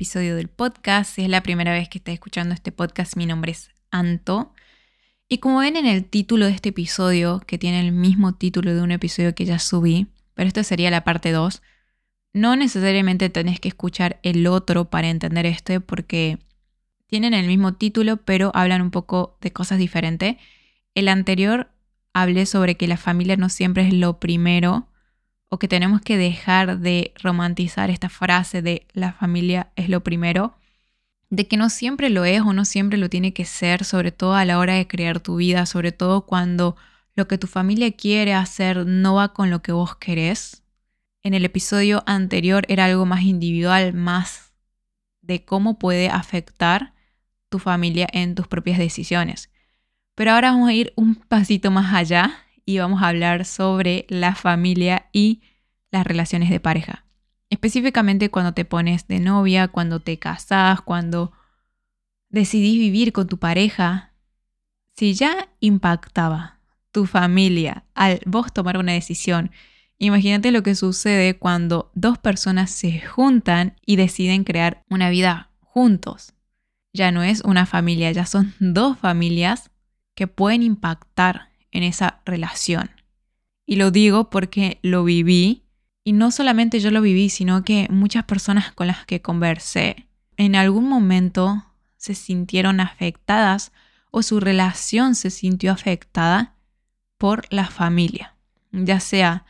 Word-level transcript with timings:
episodio 0.00 0.34
del 0.34 0.48
podcast. 0.48 1.16
Si 1.16 1.20
es 1.20 1.28
la 1.28 1.42
primera 1.42 1.74
vez 1.74 1.90
que 1.90 1.98
estás 1.98 2.14
escuchando 2.14 2.54
este 2.54 2.72
podcast, 2.72 3.18
mi 3.18 3.26
nombre 3.26 3.52
es 3.52 3.68
Anto. 3.90 4.54
Y 5.28 5.38
como 5.38 5.58
ven 5.58 5.76
en 5.76 5.84
el 5.84 6.06
título 6.06 6.46
de 6.46 6.52
este 6.52 6.70
episodio, 6.70 7.42
que 7.46 7.58
tiene 7.58 7.80
el 7.80 7.92
mismo 7.92 8.34
título 8.34 8.74
de 8.74 8.80
un 8.80 8.92
episodio 8.92 9.34
que 9.34 9.44
ya 9.44 9.58
subí, 9.58 10.06
pero 10.32 10.48
esto 10.48 10.64
sería 10.64 10.90
la 10.90 11.04
parte 11.04 11.32
2, 11.32 11.60
no 12.32 12.56
necesariamente 12.56 13.28
tenés 13.28 13.60
que 13.60 13.68
escuchar 13.68 14.20
el 14.22 14.46
otro 14.46 14.88
para 14.88 15.10
entender 15.10 15.44
este 15.44 15.80
porque 15.80 16.38
tienen 17.06 17.34
el 17.34 17.46
mismo 17.46 17.74
título, 17.74 18.16
pero 18.16 18.52
hablan 18.54 18.80
un 18.80 18.90
poco 18.90 19.36
de 19.42 19.52
cosas 19.52 19.76
diferentes. 19.78 20.36
El 20.94 21.08
anterior 21.08 21.72
hablé 22.14 22.46
sobre 22.46 22.78
que 22.78 22.88
la 22.88 22.96
familia 22.96 23.36
no 23.36 23.50
siempre 23.50 23.86
es 23.86 23.92
lo 23.92 24.18
primero 24.18 24.88
o 25.50 25.58
que 25.58 25.68
tenemos 25.68 26.00
que 26.00 26.16
dejar 26.16 26.78
de 26.78 27.12
romantizar 27.22 27.90
esta 27.90 28.08
frase 28.08 28.62
de 28.62 28.86
la 28.92 29.12
familia 29.12 29.72
es 29.76 29.88
lo 29.88 30.02
primero, 30.02 30.54
de 31.28 31.46
que 31.48 31.56
no 31.56 31.68
siempre 31.70 32.08
lo 32.08 32.24
es 32.24 32.40
o 32.40 32.52
no 32.52 32.64
siempre 32.64 32.98
lo 32.98 33.10
tiene 33.10 33.32
que 33.32 33.44
ser, 33.44 33.84
sobre 33.84 34.12
todo 34.12 34.34
a 34.34 34.44
la 34.44 34.58
hora 34.58 34.74
de 34.74 34.86
crear 34.86 35.20
tu 35.20 35.36
vida, 35.36 35.66
sobre 35.66 35.90
todo 35.90 36.22
cuando 36.22 36.76
lo 37.14 37.26
que 37.26 37.36
tu 37.36 37.48
familia 37.48 37.90
quiere 37.92 38.32
hacer 38.32 38.86
no 38.86 39.14
va 39.14 39.32
con 39.32 39.50
lo 39.50 39.60
que 39.60 39.72
vos 39.72 39.96
querés. 39.96 40.62
En 41.24 41.34
el 41.34 41.44
episodio 41.44 42.04
anterior 42.06 42.64
era 42.68 42.84
algo 42.84 43.04
más 43.04 43.22
individual, 43.22 43.92
más 43.92 44.52
de 45.20 45.44
cómo 45.44 45.78
puede 45.78 46.08
afectar 46.08 46.94
tu 47.48 47.58
familia 47.58 48.08
en 48.12 48.36
tus 48.36 48.46
propias 48.46 48.78
decisiones. 48.78 49.50
Pero 50.14 50.32
ahora 50.32 50.52
vamos 50.52 50.68
a 50.68 50.74
ir 50.74 50.92
un 50.94 51.16
pasito 51.16 51.72
más 51.72 51.92
allá 51.92 52.44
y 52.70 52.78
vamos 52.78 53.02
a 53.02 53.08
hablar 53.08 53.44
sobre 53.44 54.06
la 54.08 54.34
familia 54.34 55.08
y 55.12 55.42
las 55.90 56.06
relaciones 56.06 56.50
de 56.50 56.60
pareja. 56.60 57.04
Específicamente 57.50 58.30
cuando 58.30 58.54
te 58.54 58.64
pones 58.64 59.08
de 59.08 59.18
novia, 59.18 59.68
cuando 59.68 60.00
te 60.00 60.18
casas, 60.18 60.80
cuando 60.82 61.32
decidís 62.28 62.78
vivir 62.78 63.12
con 63.12 63.26
tu 63.26 63.38
pareja. 63.38 64.12
Si 64.96 65.14
ya 65.14 65.48
impactaba 65.58 66.60
tu 66.92 67.06
familia 67.06 67.84
al 67.94 68.20
vos 68.24 68.52
tomar 68.52 68.78
una 68.78 68.92
decisión, 68.92 69.50
imagínate 69.98 70.52
lo 70.52 70.62
que 70.62 70.76
sucede 70.76 71.36
cuando 71.36 71.90
dos 71.94 72.18
personas 72.18 72.70
se 72.70 73.00
juntan 73.00 73.76
y 73.84 73.96
deciden 73.96 74.44
crear 74.44 74.84
una 74.88 75.10
vida 75.10 75.50
juntos. 75.60 76.34
Ya 76.92 77.10
no 77.10 77.22
es 77.22 77.42
una 77.42 77.66
familia, 77.66 78.12
ya 78.12 78.26
son 78.26 78.54
dos 78.60 78.96
familias 78.98 79.70
que 80.14 80.28
pueden 80.28 80.62
impactar 80.62 81.49
en 81.72 81.82
esa 81.82 82.20
relación. 82.24 82.90
Y 83.66 83.76
lo 83.76 83.90
digo 83.90 84.30
porque 84.30 84.78
lo 84.82 85.04
viví 85.04 85.62
y 86.04 86.12
no 86.12 86.30
solamente 86.30 86.80
yo 86.80 86.90
lo 86.90 87.02
viví, 87.02 87.30
sino 87.30 87.64
que 87.64 87.86
muchas 87.90 88.24
personas 88.24 88.72
con 88.72 88.86
las 88.86 89.06
que 89.06 89.22
conversé 89.22 90.08
en 90.36 90.56
algún 90.56 90.88
momento 90.88 91.64
se 91.96 92.14
sintieron 92.14 92.80
afectadas 92.80 93.72
o 94.10 94.22
su 94.22 94.40
relación 94.40 95.14
se 95.14 95.30
sintió 95.30 95.72
afectada 95.72 96.56
por 97.18 97.44
la 97.50 97.66
familia, 97.66 98.34
ya 98.72 98.98
sea 98.98 99.44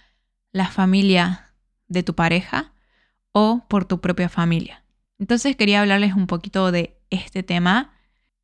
la 0.53 0.67
familia 0.69 1.53
de 1.87 2.03
tu 2.03 2.15
pareja 2.15 2.73
o 3.33 3.65
por 3.69 3.85
tu 3.85 4.01
propia 4.01 4.29
familia. 4.29 4.85
Entonces 5.19 5.55
quería 5.57 5.81
hablarles 5.81 6.15
un 6.15 6.27
poquito 6.27 6.73
de 6.73 6.99
este 7.11 7.43
tema, 7.43 7.93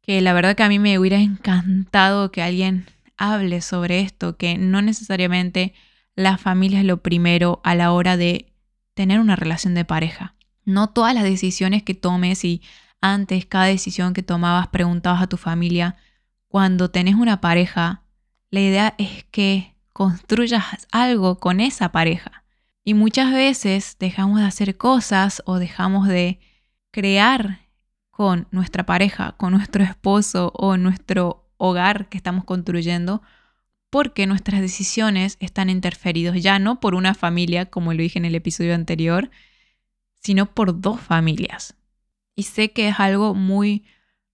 que 0.01 0.21
la 0.21 0.33
verdad 0.33 0.55
que 0.55 0.63
a 0.63 0.69
mí 0.69 0.79
me 0.79 0.99
hubiera 0.99 1.19
encantado 1.19 2.31
que 2.31 2.43
alguien 2.43 2.87
hable 3.17 3.61
sobre 3.61 4.01
esto, 4.01 4.37
que 4.37 4.59
no 4.59 4.83
necesariamente 4.83 5.75
la 6.15 6.39
familia 6.39 6.81
es 6.81 6.85
lo 6.85 7.03
primero 7.03 7.61
a 7.65 7.75
la 7.75 7.93
hora 7.93 8.17
de 8.17 8.53
tener 8.95 9.21
una 9.21 9.37
relación 9.37 9.75
de 9.75 9.85
pareja. 9.85 10.35
No 10.65 10.89
todas 10.89 11.15
las 11.15 11.25
decisiones 11.25 11.83
que 11.83 11.95
tomes 11.95 12.45
y 12.45 12.63
antes 13.01 13.47
cada 13.47 13.67
decisión 13.67 14.15
que 14.15 14.23
tomabas 14.23 14.69
preguntabas 14.69 15.23
a 15.23 15.27
tu 15.27 15.37
familia, 15.37 15.97
cuando 16.49 16.91
tenés 16.91 17.15
una 17.15 17.41
pareja, 17.41 18.03
la 18.51 18.61
idea 18.61 18.95
es 18.99 19.25
que 19.31 19.77
construyas 19.93 20.65
algo 20.91 21.39
con 21.39 21.61
esa 21.61 21.93
pareja. 21.93 22.45
Y 22.85 22.95
muchas 22.95 23.33
veces 23.33 23.97
dejamos 23.99 24.41
de 24.41 24.47
hacer 24.47 24.77
cosas 24.77 25.43
o 25.45 25.59
dejamos 25.59 26.09
de 26.09 26.41
crear 26.91 27.61
con 28.11 28.49
nuestra 28.51 28.87
pareja, 28.87 29.33
con 29.33 29.53
nuestro 29.53 29.85
esposo 29.85 30.53
o 30.55 30.77
nuestro 30.77 31.46
hogar 31.59 32.09
que 32.09 32.17
estamos 32.17 32.45
construyendo, 32.45 33.23
porque 33.91 34.27
nuestras 34.27 34.61
decisiones 34.61 35.37
están 35.41 35.71
interferidos 35.71 36.43
ya 36.43 36.59
no 36.59 36.81
por 36.81 36.95
una 36.95 37.15
familia, 37.15 37.67
como 37.67 37.93
lo 37.93 38.03
dije 38.03 38.19
en 38.19 38.25
el 38.25 38.35
episodio 38.35 38.75
anterior, 38.75 39.31
sino 40.21 40.47
por 40.47 40.81
dos 40.81 41.01
familias. 41.01 41.77
Y 42.35 42.45
sé 42.45 42.73
que 42.73 42.89
es 42.89 43.01
algo 43.01 43.35
muy 43.35 43.85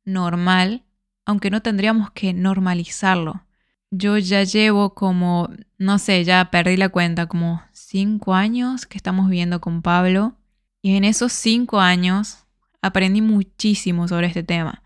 normal, 0.05 0.85
aunque 1.25 1.51
no 1.51 1.63
tendríamos 1.63 2.11
que 2.11 2.33
normalizarlo. 2.33 3.45
Yo 3.91 4.17
ya 4.19 4.43
llevo 4.43 4.95
como, 4.95 5.51
no 5.79 5.99
sé, 5.99 6.25
ya 6.25 6.51
perdí 6.51 6.77
la 6.77 6.89
cuenta, 6.89 7.27
como 7.27 7.63
cinco 7.73 8.35
años 8.35 8.87
que 8.87 8.97
estamos 8.97 9.29
viviendo 9.29 9.61
con 9.61 9.83
Pablo. 9.83 10.35
Y 10.81 10.97
en 10.97 11.05
esos 11.05 11.33
cinco 11.33 11.79
años 11.79 12.47
aprendí 12.81 13.21
muchísimo 13.21 14.09
sobre 14.09 14.27
este 14.27 14.43
tema 14.43 14.82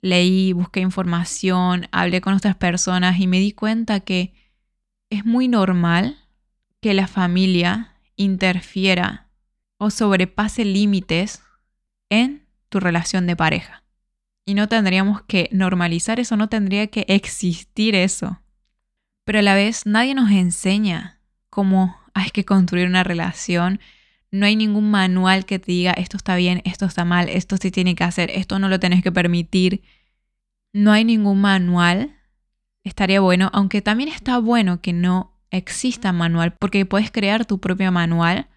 leí, 0.00 0.52
busqué 0.52 0.80
información, 0.80 1.88
hablé 1.92 2.20
con 2.20 2.34
otras 2.34 2.56
personas 2.56 3.18
y 3.20 3.26
me 3.26 3.40
di 3.40 3.52
cuenta 3.52 4.00
que 4.00 4.34
es 5.10 5.24
muy 5.24 5.48
normal 5.48 6.18
que 6.80 6.94
la 6.94 7.06
familia 7.06 7.94
interfiera 8.16 9.28
o 9.78 9.90
sobrepase 9.90 10.64
límites 10.64 11.42
en 12.10 12.46
tu 12.68 12.80
relación 12.80 13.26
de 13.26 13.36
pareja. 13.36 13.84
Y 14.44 14.54
no 14.54 14.68
tendríamos 14.68 15.22
que 15.22 15.48
normalizar 15.52 16.20
eso, 16.20 16.36
no 16.36 16.48
tendría 16.48 16.86
que 16.88 17.04
existir 17.08 17.94
eso. 17.94 18.40
Pero 19.24 19.40
a 19.40 19.42
la 19.42 19.54
vez 19.54 19.84
nadie 19.84 20.14
nos 20.14 20.30
enseña 20.30 21.20
cómo 21.50 21.96
hay 22.14 22.30
que 22.30 22.44
construir 22.44 22.88
una 22.88 23.04
relación. 23.04 23.80
No 24.30 24.46
hay 24.46 24.56
ningún 24.56 24.90
manual 24.90 25.46
que 25.46 25.58
te 25.58 25.72
diga 25.72 25.92
esto 25.92 26.16
está 26.16 26.36
bien, 26.36 26.60
esto 26.64 26.84
está 26.84 27.04
mal, 27.04 27.28
esto 27.28 27.56
sí 27.56 27.70
tiene 27.70 27.94
que 27.94 28.04
hacer, 28.04 28.30
esto 28.30 28.58
no 28.58 28.68
lo 28.68 28.78
tenés 28.78 29.02
que 29.02 29.12
permitir. 29.12 29.82
No 30.72 30.92
hay 30.92 31.04
ningún 31.04 31.40
manual. 31.40 32.14
Estaría 32.84 33.20
bueno, 33.20 33.50
aunque 33.52 33.82
también 33.82 34.10
está 34.10 34.38
bueno 34.38 34.80
que 34.80 34.92
no 34.92 35.38
exista 35.50 36.12
manual, 36.12 36.54
porque 36.58 36.84
puedes 36.86 37.10
crear 37.10 37.46
tu 37.46 37.58
propio 37.58 37.90
manual, 37.90 38.48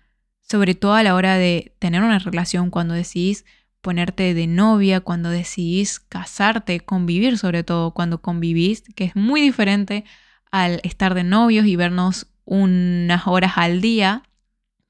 sobre 0.42 0.76
todo 0.76 0.94
a 0.94 1.04
la 1.04 1.16
hora 1.16 1.36
de 1.36 1.74
tener 1.80 2.03
una 2.03 2.20
relación, 2.20 2.70
cuando 2.70 2.94
decidís 2.94 3.46
ponerte 3.82 4.34
de 4.34 4.48
novia, 4.48 5.00
cuando 5.00 5.30
decidís 5.30 6.00
casarte, 6.00 6.82
convivir 6.82 7.38
sobre 7.38 7.64
todo, 7.64 7.92
cuando 7.92 8.22
convivís, 8.22 8.84
que 8.96 9.06
es 9.06 9.16
muy 9.16 9.42
diferente 9.42 10.03
al 10.52 10.82
estar 10.84 11.14
de 11.14 11.24
novios 11.24 11.66
y 11.66 11.76
vernos 11.76 12.28
unas 12.46 13.26
horas 13.26 13.53
al 13.56 13.82
día, 13.82 14.24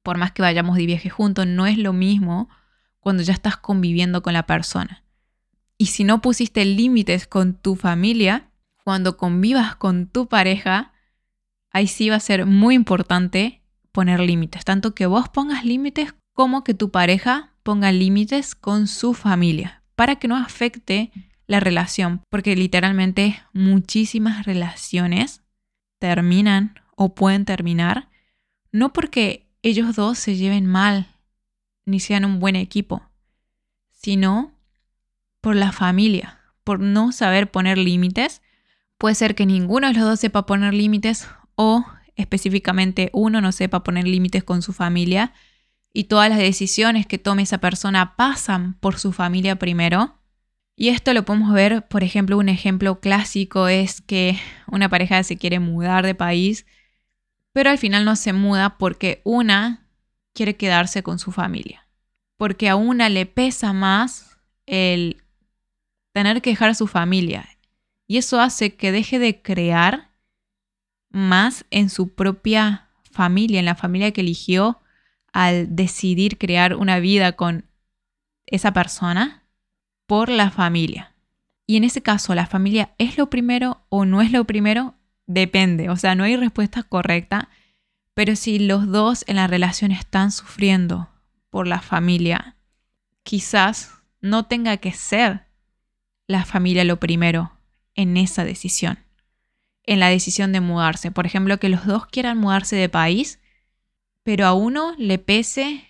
por 0.04 0.18
más 0.18 0.32
que 0.32 0.42
vayamos 0.42 0.78
de 0.78 0.86
viaje 0.86 1.10
juntos, 1.10 1.48
no 1.48 1.68
es 1.68 1.78
lo 1.78 1.94
mismo 1.94 2.50
cuando 3.00 3.24
ya 3.24 3.34
estás 3.34 3.58
conviviendo 3.58 4.22
con 4.22 4.34
la 4.34 4.46
persona. 4.46 5.04
Y 5.78 5.88
si 5.88 6.04
no 6.04 6.22
pusiste 6.22 6.64
límites 6.66 7.28
con 7.28 7.54
tu 7.56 7.76
familia, 7.76 8.52
cuando 8.84 9.18
convivas 9.18 9.76
con 9.76 10.08
tu 10.08 10.28
pareja, 10.28 10.94
ahí 11.72 11.88
sí 11.88 12.10
va 12.10 12.18
a 12.18 12.20
ser 12.20 12.46
muy 12.46 12.76
importante 12.76 13.62
poner 13.92 14.20
límites, 14.20 14.64
tanto 14.64 14.94
que 14.94 15.06
vos 15.06 15.30
pongas 15.30 15.66
límites 15.66 16.14
como 16.34 16.64
que 16.64 16.74
tu 16.74 16.92
pareja 16.92 17.54
ponga 17.64 17.92
límites 17.92 18.56
con 18.56 18.88
su 18.88 19.14
familia, 19.14 19.84
para 19.96 20.16
que 20.18 20.28
no 20.28 20.38
afecte 20.38 21.12
la 21.48 21.60
relación, 21.60 22.22
porque 22.30 22.56
literalmente 22.56 23.42
muchísimas 23.54 24.46
relaciones 24.46 25.42
terminan 26.00 26.80
o 26.96 27.14
pueden 27.14 27.46
terminar 27.46 28.12
no 28.72 28.94
porque 28.94 29.51
ellos 29.62 29.96
dos 29.96 30.18
se 30.18 30.36
lleven 30.36 30.66
mal 30.66 31.08
ni 31.86 32.00
sean 32.00 32.26
un 32.26 32.40
buen 32.40 32.56
equipo, 32.56 33.04
sino 33.92 34.54
por 35.42 35.56
la 35.56 35.72
familia, 35.72 36.40
por 36.64 36.80
no 36.80 37.12
saber 37.12 37.52
poner 37.52 37.78
límites. 37.78 38.42
Puede 38.98 39.16
ser 39.16 39.36
que 39.36 39.46
ninguno 39.46 39.88
de 39.88 39.94
los 39.94 40.04
dos 40.04 40.20
sepa 40.20 40.46
poner 40.46 40.74
límites 40.74 41.28
o 41.56 41.86
específicamente 42.16 43.10
uno 43.14 43.42
no 43.42 43.52
sepa 43.52 43.84
poner 43.84 44.08
límites 44.08 44.44
con 44.44 44.62
su 44.62 44.74
familia 44.74 45.34
y 45.94 46.06
todas 46.06 46.30
las 46.30 46.40
decisiones 46.40 47.06
que 47.06 47.18
tome 47.18 47.44
esa 47.44 47.58
persona 47.60 48.16
pasan 48.16 48.76
por 48.80 48.98
su 48.98 49.12
familia 49.12 49.58
primero. 49.58 50.18
Y 50.76 50.90
esto 50.90 51.14
lo 51.14 51.26
podemos 51.26 51.54
ver, 51.54 51.88
por 51.88 52.04
ejemplo, 52.04 52.38
un 52.38 52.50
ejemplo 52.50 53.00
clásico 53.00 53.68
es 53.68 54.02
que 54.02 54.40
una 54.68 54.90
pareja 54.90 55.22
se 55.24 55.38
quiere 55.38 55.60
mudar 55.60 56.06
de 56.06 56.16
país, 56.16 56.66
pero 57.54 57.70
al 57.70 57.78
final 57.78 58.06
no 58.06 58.16
se 58.16 58.34
muda 58.34 58.78
porque 58.78 59.22
una 59.24 59.88
quiere 60.34 60.56
quedarse 60.56 61.04
con 61.04 61.20
su 61.20 61.32
familia, 61.32 61.88
porque 62.38 62.70
a 62.70 62.76
una 62.76 63.10
le 63.10 63.26
pesa 63.26 63.74
más 63.74 64.38
el 64.66 65.24
tener 66.14 66.42
que 66.42 66.52
dejar 66.52 66.70
a 66.70 66.76
su 66.76 66.88
familia. 66.88 67.48
Y 68.08 68.18
eso 68.18 68.40
hace 68.40 68.76
que 68.76 68.92
deje 68.92 69.20
de 69.20 69.42
crear 69.42 70.12
más 71.10 71.66
en 71.72 71.90
su 71.90 72.14
propia 72.14 72.90
familia, 73.10 73.60
en 73.60 73.66
la 73.66 73.76
familia 73.76 74.12
que 74.12 74.22
eligió 74.22 74.82
al 75.34 75.76
decidir 75.76 76.38
crear 76.38 76.76
una 76.76 77.00
vida 77.00 77.34
con 77.34 77.66
esa 78.46 78.74
persona 78.74 79.44
por 80.06 80.30
la 80.30 80.52
familia. 80.52 81.16
Y 81.68 81.78
en 81.78 81.86
ese 81.86 82.02
caso, 82.02 82.36
¿la 82.36 82.48
familia 82.48 82.94
es 82.98 83.18
lo 83.18 83.30
primero 83.30 83.86
o 83.90 84.04
no 84.04 84.22
es 84.22 84.32
lo 84.32 84.46
primero? 84.46 84.96
Depende, 85.28 85.90
o 85.90 85.96
sea, 85.96 86.16
no 86.16 86.24
hay 86.24 86.36
respuesta 86.36 86.84
correcta, 86.84 87.50
pero 88.14 88.36
si 88.36 88.60
los 88.60 88.88
dos 88.88 89.24
en 89.28 89.38
la 89.38 89.48
relación 89.48 89.92
están 89.92 90.32
sufriendo 90.32 91.10
por 91.50 91.68
la 91.68 91.82
familia, 91.82 92.58
quizás 93.24 93.92
no 94.20 94.46
tenga 94.46 94.78
que 94.78 94.92
ser 94.92 95.48
la 96.28 96.46
familia 96.46 96.84
lo 96.84 97.00
primero 97.00 97.52
en 97.96 98.18
esa 98.18 98.44
decisión, 98.44 99.00
en 99.84 100.00
la 100.00 100.10
decisión 100.10 100.52
de 100.52 100.62
mudarse. 100.62 101.12
Por 101.12 101.26
ejemplo, 101.26 101.60
que 101.60 101.70
los 101.70 101.86
dos 101.86 102.06
quieran 102.06 102.38
mudarse 102.38 102.76
de 102.76 102.90
país, 102.90 103.40
pero 104.24 104.46
a 104.46 104.54
uno 104.54 104.96
le 104.98 105.18
pese 105.18 105.86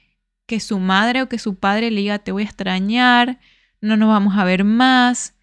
que 0.45 0.59
su 0.59 0.79
madre 0.79 1.21
o 1.21 1.29
que 1.29 1.39
su 1.39 1.55
padre 1.55 1.91
le 1.91 2.01
diga 2.01 2.19
te 2.19 2.31
voy 2.31 2.43
a 2.43 2.45
extrañar, 2.45 3.39
no 3.79 3.97
nos 3.97 4.09
vamos 4.09 4.37
a 4.37 4.43
ver 4.43 4.63
más, 4.63 5.35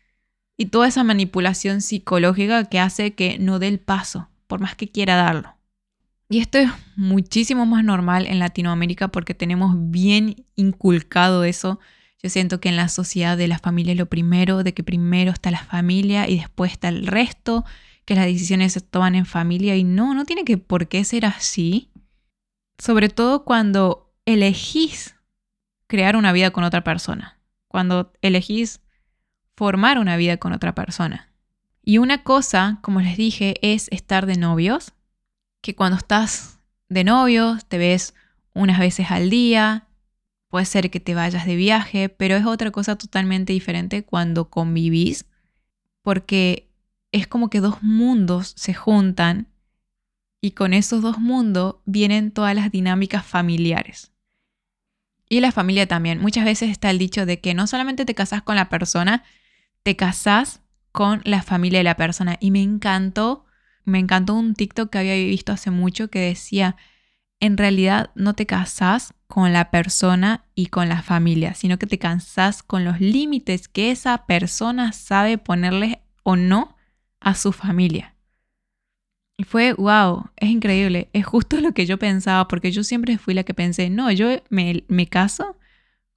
y 0.58 0.66
toda 0.66 0.88
esa 0.88 1.04
manipulación 1.04 1.80
psicológica 1.80 2.64
que 2.64 2.80
hace 2.80 3.14
que 3.14 3.38
no 3.38 3.60
dé 3.60 3.68
el 3.68 3.78
paso, 3.78 4.28
por 4.48 4.60
más 4.60 4.74
que 4.74 4.90
quiera 4.90 5.14
darlo. 5.14 5.54
Y 6.28 6.40
esto 6.40 6.58
es 6.58 6.68
muchísimo 6.96 7.64
más 7.64 7.84
normal 7.84 8.26
en 8.26 8.40
Latinoamérica 8.40 9.08
porque 9.08 9.34
tenemos 9.34 9.74
bien 9.90 10.44
inculcado 10.56 11.44
eso. 11.44 11.78
Yo 12.22 12.28
siento 12.28 12.60
que 12.60 12.68
en 12.68 12.76
la 12.76 12.88
sociedad 12.88 13.38
de 13.38 13.48
la 13.48 13.58
familia 13.58 13.94
lo 13.94 14.06
primero, 14.06 14.64
de 14.64 14.74
que 14.74 14.82
primero 14.82 15.30
está 15.30 15.50
la 15.52 15.64
familia 15.64 16.28
y 16.28 16.40
después 16.40 16.72
está 16.72 16.88
el 16.88 17.06
resto, 17.06 17.64
que 18.04 18.16
las 18.16 18.26
decisiones 18.26 18.72
se 18.72 18.80
toman 18.80 19.14
en 19.14 19.26
familia 19.26 19.76
y 19.76 19.84
no, 19.84 20.12
no 20.12 20.24
tiene 20.24 20.44
que 20.44 20.58
por 20.58 20.88
qué 20.88 21.04
ser 21.04 21.24
así. 21.24 21.90
Sobre 22.78 23.08
todo 23.08 23.44
cuando 23.44 24.12
elegís 24.26 25.14
crear 25.86 26.16
una 26.16 26.32
vida 26.32 26.50
con 26.50 26.64
otra 26.64 26.82
persona, 26.82 27.38
cuando 27.68 28.12
elegís 28.22 28.80
formar 29.58 29.98
una 29.98 30.16
vida 30.16 30.36
con 30.36 30.52
otra 30.52 30.72
persona. 30.72 31.32
Y 31.82 31.98
una 31.98 32.22
cosa, 32.22 32.78
como 32.80 33.00
les 33.00 33.16
dije, 33.16 33.56
es 33.60 33.88
estar 33.90 34.24
de 34.24 34.36
novios 34.36 34.92
que 35.60 35.74
cuando 35.74 35.98
estás 35.98 36.60
de 36.88 37.02
novio 37.02 37.58
te 37.66 37.76
ves 37.76 38.14
unas 38.54 38.78
veces 38.78 39.10
al 39.10 39.30
día, 39.30 39.88
puede 40.48 40.64
ser 40.64 40.92
que 40.92 41.00
te 41.00 41.16
vayas 41.16 41.44
de 41.44 41.56
viaje, 41.56 42.08
pero 42.08 42.36
es 42.36 42.46
otra 42.46 42.70
cosa 42.70 42.94
totalmente 42.96 43.52
diferente 43.52 44.04
cuando 44.04 44.48
convivís, 44.48 45.24
porque 46.02 46.70
es 47.10 47.26
como 47.26 47.50
que 47.50 47.58
dos 47.58 47.82
mundos 47.82 48.52
se 48.56 48.74
juntan 48.74 49.48
y 50.40 50.52
con 50.52 50.72
esos 50.72 51.02
dos 51.02 51.18
mundos 51.18 51.78
vienen 51.84 52.30
todas 52.30 52.54
las 52.54 52.70
dinámicas 52.70 53.26
familiares. 53.26 54.12
Y 55.28 55.40
la 55.40 55.50
familia 55.50 55.88
también. 55.88 56.20
Muchas 56.20 56.44
veces 56.44 56.70
está 56.70 56.90
el 56.90 56.98
dicho 56.98 57.26
de 57.26 57.40
que 57.40 57.54
no 57.54 57.66
solamente 57.66 58.04
te 58.04 58.14
casas 58.14 58.40
con 58.42 58.54
la 58.54 58.68
persona, 58.68 59.24
te 59.82 59.96
casas 59.96 60.62
con 60.92 61.20
la 61.24 61.42
familia 61.42 61.80
de 61.80 61.84
la 61.84 61.96
persona. 61.96 62.36
Y 62.40 62.50
me 62.50 62.62
encantó 62.62 63.44
me 63.88 63.98
encantó 63.98 64.34
un 64.34 64.54
TikTok 64.54 64.90
que 64.90 64.98
había 64.98 65.14
visto 65.14 65.52
hace 65.52 65.70
mucho 65.70 66.08
que 66.08 66.20
decía, 66.20 66.76
en 67.40 67.56
realidad 67.56 68.10
no 68.14 68.34
te 68.34 68.46
casas 68.46 69.14
con 69.26 69.52
la 69.52 69.70
persona 69.70 70.44
y 70.54 70.66
con 70.66 70.88
la 70.88 71.02
familia, 71.02 71.54
sino 71.54 71.78
que 71.78 71.86
te 71.86 71.98
casas 71.98 72.62
con 72.62 72.84
los 72.84 73.00
límites 73.00 73.68
que 73.68 73.90
esa 73.90 74.26
persona 74.26 74.92
sabe 74.92 75.38
ponerle 75.38 76.02
o 76.22 76.36
no 76.36 76.76
a 77.20 77.34
su 77.34 77.52
familia. 77.52 78.14
Y 79.38 79.44
fue, 79.44 79.72
wow, 79.72 80.30
es 80.36 80.50
increíble, 80.50 81.08
es 81.12 81.24
justo 81.24 81.60
lo 81.60 81.72
que 81.72 81.86
yo 81.86 81.98
pensaba, 81.98 82.48
porque 82.48 82.72
yo 82.72 82.82
siempre 82.84 83.18
fui 83.18 83.34
la 83.34 83.44
que 83.44 83.54
pensé, 83.54 83.88
no, 83.88 84.10
yo 84.10 84.28
me, 84.50 84.84
me 84.88 85.06
caso 85.06 85.56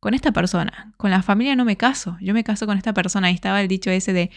con 0.01 0.15
esta 0.15 0.31
persona, 0.31 0.93
con 0.97 1.11
la 1.11 1.21
familia 1.21 1.55
no 1.55 1.63
me 1.63 1.77
caso, 1.77 2.17
yo 2.21 2.33
me 2.33 2.43
caso 2.43 2.65
con 2.65 2.75
esta 2.75 2.91
persona. 2.91 3.27
Ahí 3.27 3.35
estaba 3.35 3.61
el 3.61 3.67
dicho 3.67 3.91
ese 3.91 4.13
de, 4.13 4.31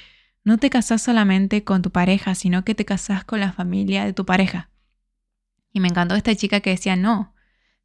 no 0.45 0.59
te 0.59 0.69
casas 0.69 1.01
solamente 1.01 1.65
con 1.65 1.81
tu 1.81 1.91
pareja, 1.91 2.35
sino 2.35 2.67
que 2.67 2.75
te 2.75 2.85
casas 2.85 3.25
con 3.25 3.41
la 3.41 3.51
familia 3.51 4.05
de 4.05 4.13
tu 4.13 4.27
pareja. 4.27 4.69
Y 5.73 5.81
me 5.81 5.89
encantó 5.89 6.17
esta 6.17 6.37
chica 6.37 6.61
que 6.61 6.69
decía, 6.69 6.97
no, 6.97 7.35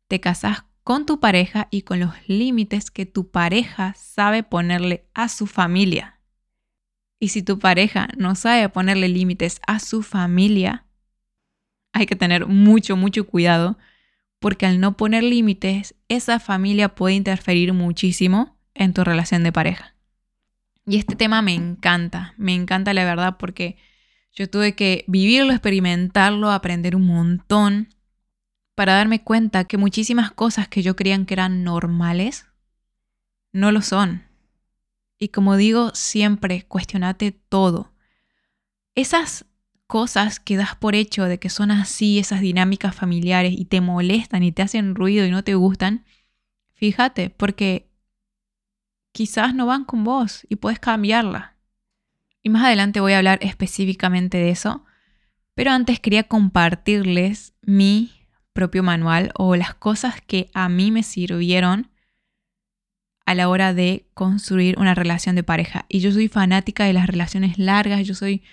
te 0.10 0.20
casas 0.20 0.66
con 0.84 1.06
tu 1.06 1.22
pareja 1.22 1.70
y 1.72 1.84
con 1.84 2.02
los 2.02 2.12
límites 2.28 2.92
que 2.92 3.06
tu 3.06 3.32
pareja 3.32 3.94
sabe 3.98 4.44
ponerle 4.44 5.08
a 5.14 5.30
su 5.30 5.48
familia. 5.48 6.20
Y 7.18 7.30
si 7.30 7.44
tu 7.44 7.60
pareja 7.60 8.10
no 8.18 8.36
sabe 8.36 8.68
ponerle 8.68 9.08
límites 9.08 9.62
a 9.66 9.80
su 9.80 10.04
familia, 10.04 10.86
hay 11.94 12.08
que 12.08 12.18
tener 12.18 12.46
mucho, 12.46 12.98
mucho 12.98 13.26
cuidado, 13.26 13.78
porque 14.40 14.66
al 14.66 14.80
no 14.80 14.98
poner 14.98 15.24
límites, 15.24 15.96
esa 16.08 16.40
familia 16.40 16.96
puede 16.96 17.16
interferir 17.16 17.74
muchísimo 17.74 18.58
en 18.74 18.94
tu 18.94 19.04
relación 19.04 19.44
de 19.44 19.52
pareja. 19.52 19.96
Y 20.86 20.98
este 20.98 21.16
tema 21.16 21.42
me 21.42 21.54
encanta, 21.54 22.34
me 22.38 22.56
encanta 22.56 22.94
la 22.94 23.04
verdad 23.04 23.38
porque 23.38 23.78
yo 24.32 24.50
tuve 24.50 24.76
que 24.76 25.04
vivirlo, 25.08 25.52
experimentarlo, 25.52 26.52
aprender 26.52 26.96
un 26.96 27.06
montón 27.06 27.90
para 28.76 28.94
darme 28.94 29.22
cuenta 29.22 29.66
que 29.66 29.78
muchísimas 29.78 30.32
cosas 30.32 30.68
que 30.68 30.82
yo 30.82 30.96
creía 30.96 31.24
que 31.26 31.34
eran 31.34 31.64
normales 31.64 32.48
no 33.52 33.72
lo 33.72 33.82
son. 33.82 34.24
Y 35.20 35.30
como 35.30 35.58
digo, 35.58 35.92
siempre 35.94 36.64
cuestionate 36.64 37.34
todo. 37.34 37.92
Esas 38.96 39.46
cosas 39.90 40.40
que 40.40 40.56
das 40.56 40.76
por 40.76 40.94
hecho 40.94 41.26
de 41.26 41.40
que 41.40 41.50
son 41.50 41.72
así, 41.72 42.20
esas 42.20 42.42
dinámicas 42.42 42.96
familiares 42.96 43.56
y 43.58 43.66
te 43.66 43.82
molestan 43.82 44.44
y 44.44 44.52
te 44.52 44.62
hacen 44.62 44.94
ruido 44.94 45.26
y 45.26 45.32
no 45.32 45.44
te 45.44 45.56
gustan, 45.56 46.06
fíjate, 46.74 47.32
porque 47.32 47.90
quizás 49.12 49.56
no 49.56 49.66
van 49.66 49.86
con 49.86 50.04
vos 50.04 50.46
y 50.48 50.58
puedes 50.58 50.78
cambiarla. 50.78 51.56
Y 52.44 52.50
más 52.50 52.66
adelante 52.66 53.00
voy 53.00 53.14
a 53.14 53.18
hablar 53.18 53.40
específicamente 53.42 54.38
de 54.38 54.52
eso, 54.52 54.86
pero 55.56 55.72
antes 55.72 56.00
quería 56.00 56.26
compartirles 56.26 57.56
mi 57.64 58.12
propio 58.54 58.84
manual 58.84 59.32
o 59.34 59.56
las 59.56 59.74
cosas 59.74 60.22
que 60.22 60.52
a 60.54 60.70
mí 60.70 60.92
me 60.92 61.02
sirvieron 61.02 61.90
a 63.26 63.34
la 63.34 63.50
hora 63.50 63.74
de 63.74 64.06
construir 64.14 64.78
una 64.78 64.94
relación 64.94 65.36
de 65.36 65.42
pareja. 65.42 65.88
Y 65.90 66.00
yo 66.02 66.12
soy 66.12 66.28
fanática 66.28 66.86
de 66.86 66.94
las 66.94 67.08
relaciones 67.08 67.58
largas, 67.58 68.06
yo 68.06 68.14
soy 68.14 68.44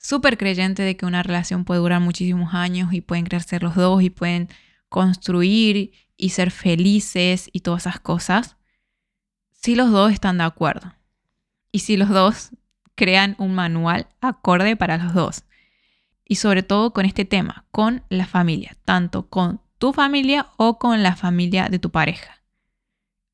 súper 0.00 0.38
creyente 0.38 0.82
de 0.82 0.96
que 0.96 1.06
una 1.06 1.22
relación 1.22 1.64
puede 1.64 1.80
durar 1.80 2.00
muchísimos 2.00 2.54
años 2.54 2.92
y 2.92 3.02
pueden 3.02 3.26
crecer 3.26 3.62
los 3.62 3.74
dos 3.74 4.02
y 4.02 4.10
pueden 4.10 4.48
construir 4.88 5.92
y 6.16 6.30
ser 6.30 6.50
felices 6.50 7.50
y 7.52 7.60
todas 7.60 7.82
esas 7.82 8.00
cosas 8.00 8.56
si 9.50 9.74
los 9.74 9.90
dos 9.90 10.10
están 10.10 10.38
de 10.38 10.44
acuerdo 10.44 10.94
y 11.70 11.80
si 11.80 11.96
los 11.98 12.08
dos 12.08 12.50
crean 12.94 13.36
un 13.38 13.54
manual 13.54 14.08
acorde 14.20 14.74
para 14.76 14.96
los 14.96 15.14
dos. 15.14 15.44
Y 16.24 16.36
sobre 16.36 16.62
todo 16.62 16.92
con 16.92 17.04
este 17.04 17.24
tema, 17.24 17.66
con 17.70 18.02
la 18.08 18.26
familia, 18.26 18.76
tanto 18.84 19.28
con 19.28 19.60
tu 19.78 19.92
familia 19.92 20.48
o 20.56 20.78
con 20.78 21.02
la 21.02 21.16
familia 21.16 21.68
de 21.68 21.78
tu 21.78 21.90
pareja. 21.90 22.42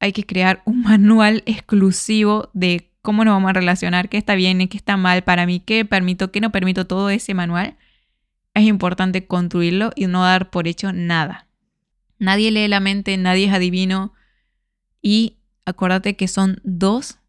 Hay 0.00 0.12
que 0.12 0.26
crear 0.26 0.62
un 0.64 0.82
manual 0.82 1.42
exclusivo 1.46 2.50
de 2.54 2.92
cómo 3.06 3.24
nos 3.24 3.34
vamos 3.34 3.50
a 3.50 3.52
relacionar, 3.52 4.08
qué 4.08 4.18
está 4.18 4.34
bien 4.34 4.66
qué 4.66 4.76
está 4.76 4.96
mal 4.96 5.22
para 5.22 5.46
mí, 5.46 5.60
qué 5.60 5.84
permito, 5.84 6.32
qué 6.32 6.40
no 6.40 6.50
permito, 6.50 6.88
todo 6.88 7.08
ese 7.08 7.34
manual. 7.34 7.76
Es 8.52 8.64
importante 8.64 9.28
construirlo 9.28 9.92
y 9.94 10.08
no 10.08 10.24
dar 10.24 10.50
por 10.50 10.66
hecho 10.66 10.92
nada. 10.92 11.46
Nadie 12.18 12.50
lee 12.50 12.66
la 12.66 12.80
mente, 12.80 13.16
nadie 13.16 13.46
es 13.46 13.52
adivino 13.52 14.12
y 15.02 15.36
acuérdate 15.66 16.16
que 16.16 16.26
son 16.26 16.60
dos 16.64 17.20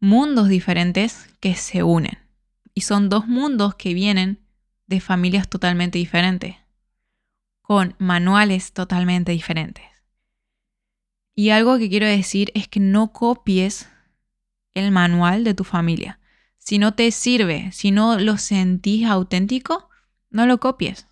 mundos 0.00 0.50
diferentes 0.50 1.30
que 1.40 1.54
se 1.54 1.82
unen. 1.82 2.18
Y 2.74 2.82
son 2.82 3.08
dos 3.08 3.26
mundos 3.26 3.74
que 3.74 3.94
vienen 3.94 4.44
de 4.86 5.00
familias 5.00 5.48
totalmente 5.48 5.96
diferentes, 5.96 6.56
con 7.62 7.94
manuales 7.98 8.74
totalmente 8.74 9.32
diferentes. 9.32 9.86
Y 11.34 11.48
algo 11.48 11.78
que 11.78 11.88
quiero 11.88 12.06
decir 12.06 12.52
es 12.54 12.68
que 12.68 12.80
no 12.80 13.14
copies 13.14 13.88
el 14.76 14.92
manual 14.92 15.42
de 15.42 15.54
tu 15.54 15.64
familia. 15.64 16.20
Si 16.58 16.78
no 16.78 16.94
te 16.94 17.10
sirve, 17.10 17.70
si 17.72 17.90
no 17.90 18.18
lo 18.18 18.38
sentís 18.38 19.06
auténtico, 19.06 19.88
no 20.30 20.46
lo 20.46 20.60
copies. 20.60 21.06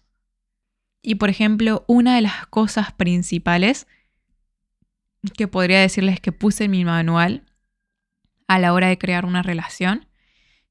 Y 1.02 1.16
por 1.16 1.30
ejemplo, 1.30 1.84
una 1.88 2.14
de 2.14 2.22
las 2.22 2.46
cosas 2.46 2.92
principales 2.92 3.86
que 5.36 5.48
podría 5.48 5.80
decirles 5.80 6.20
que 6.20 6.32
puse 6.32 6.64
en 6.64 6.72
mi 6.72 6.84
manual 6.84 7.44
a 8.46 8.58
la 8.58 8.72
hora 8.72 8.88
de 8.88 8.98
crear 8.98 9.24
una 9.24 9.42
relación. 9.42 10.06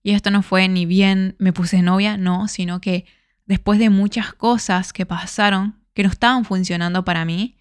Y 0.04 0.12
esto 0.12 0.30
no 0.30 0.44
fue 0.44 0.68
ni 0.68 0.86
bien 0.86 1.36
me 1.40 1.54
puse 1.54 1.82
novia, 1.82 2.18
no, 2.18 2.48
sino 2.48 2.80
que 2.80 3.06
después 3.46 3.80
de 3.80 3.90
muchas 3.90 4.34
cosas 4.34 4.94
que 4.94 5.06
pasaron 5.06 5.82
que 5.94 6.04
no 6.04 6.10
estaban 6.10 6.46
funcionando 6.46 7.06
para 7.06 7.26
mí, 7.26 7.58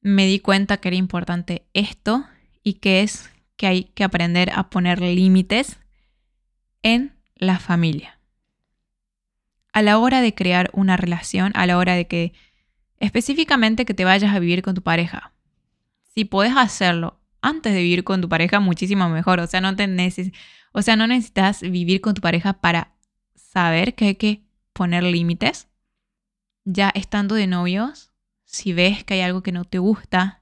me 0.00 0.26
di 0.26 0.40
cuenta 0.40 0.78
que 0.78 0.88
era 0.88 0.96
importante 0.96 1.66
esto 1.74 2.24
y 2.62 2.74
que 2.74 3.02
es 3.02 3.31
que 3.56 3.66
hay 3.66 3.84
que 3.84 4.04
aprender 4.04 4.50
a 4.54 4.70
poner 4.70 5.00
límites 5.00 5.78
en 6.82 7.16
la 7.34 7.58
familia. 7.58 8.18
A 9.72 9.82
la 9.82 9.98
hora 9.98 10.20
de 10.20 10.34
crear 10.34 10.70
una 10.72 10.96
relación, 10.96 11.52
a 11.54 11.66
la 11.66 11.78
hora 11.78 11.94
de 11.94 12.06
que 12.06 12.32
específicamente 12.98 13.84
que 13.84 13.94
te 13.94 14.04
vayas 14.04 14.34
a 14.34 14.38
vivir 14.38 14.62
con 14.62 14.74
tu 14.74 14.82
pareja, 14.82 15.32
si 16.14 16.24
puedes 16.24 16.56
hacerlo 16.56 17.22
antes 17.42 17.74
de 17.74 17.82
vivir 17.82 18.04
con 18.04 18.20
tu 18.20 18.28
pareja 18.28 18.60
muchísimo 18.60 19.08
mejor. 19.08 19.40
O 19.40 19.46
sea, 19.46 19.60
no 19.60 19.76
te 19.76 19.88
o 20.72 20.80
sea, 20.80 20.96
no 20.96 21.06
necesitas 21.06 21.60
vivir 21.60 22.00
con 22.00 22.14
tu 22.14 22.22
pareja 22.22 22.54
para 22.54 22.94
saber 23.34 23.94
que 23.94 24.06
hay 24.06 24.14
que 24.14 24.42
poner 24.72 25.02
límites. 25.02 25.68
Ya 26.64 26.90
estando 26.94 27.34
de 27.34 27.48
novios, 27.48 28.12
si 28.44 28.72
ves 28.72 29.04
que 29.04 29.14
hay 29.14 29.20
algo 29.20 29.42
que 29.42 29.52
no 29.52 29.64
te 29.64 29.78
gusta, 29.78 30.41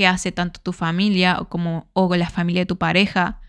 que 0.00 0.06
hace 0.06 0.32
tanto 0.32 0.62
tu 0.62 0.72
familia 0.72 1.36
o 1.40 1.50
como 1.50 1.90
o 1.92 2.16
la 2.16 2.30
familia 2.30 2.62
de 2.62 2.66
tu 2.66 2.78
pareja, 2.78 3.42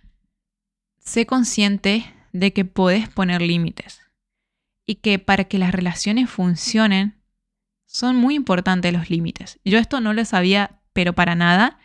sé 0.99 1.25
consciente 1.25 2.13
de 2.33 2.51
que 2.51 2.65
puedes 2.65 3.07
poner 3.07 3.41
límites 3.41 4.01
y 4.85 4.95
que 4.95 5.17
para 5.17 5.45
que 5.45 5.57
las 5.57 5.71
relaciones 5.71 6.29
funcionen 6.29 7.15
son 7.85 8.17
muy 8.17 8.35
importantes 8.35 8.91
los 8.91 9.09
límites. 9.09 9.61
Yo 9.63 9.79
esto 9.79 10.01
no 10.01 10.11
lo 10.11 10.25
sabía, 10.25 10.81
pero 10.91 11.13
para 11.13 11.35
nada. 11.35 11.79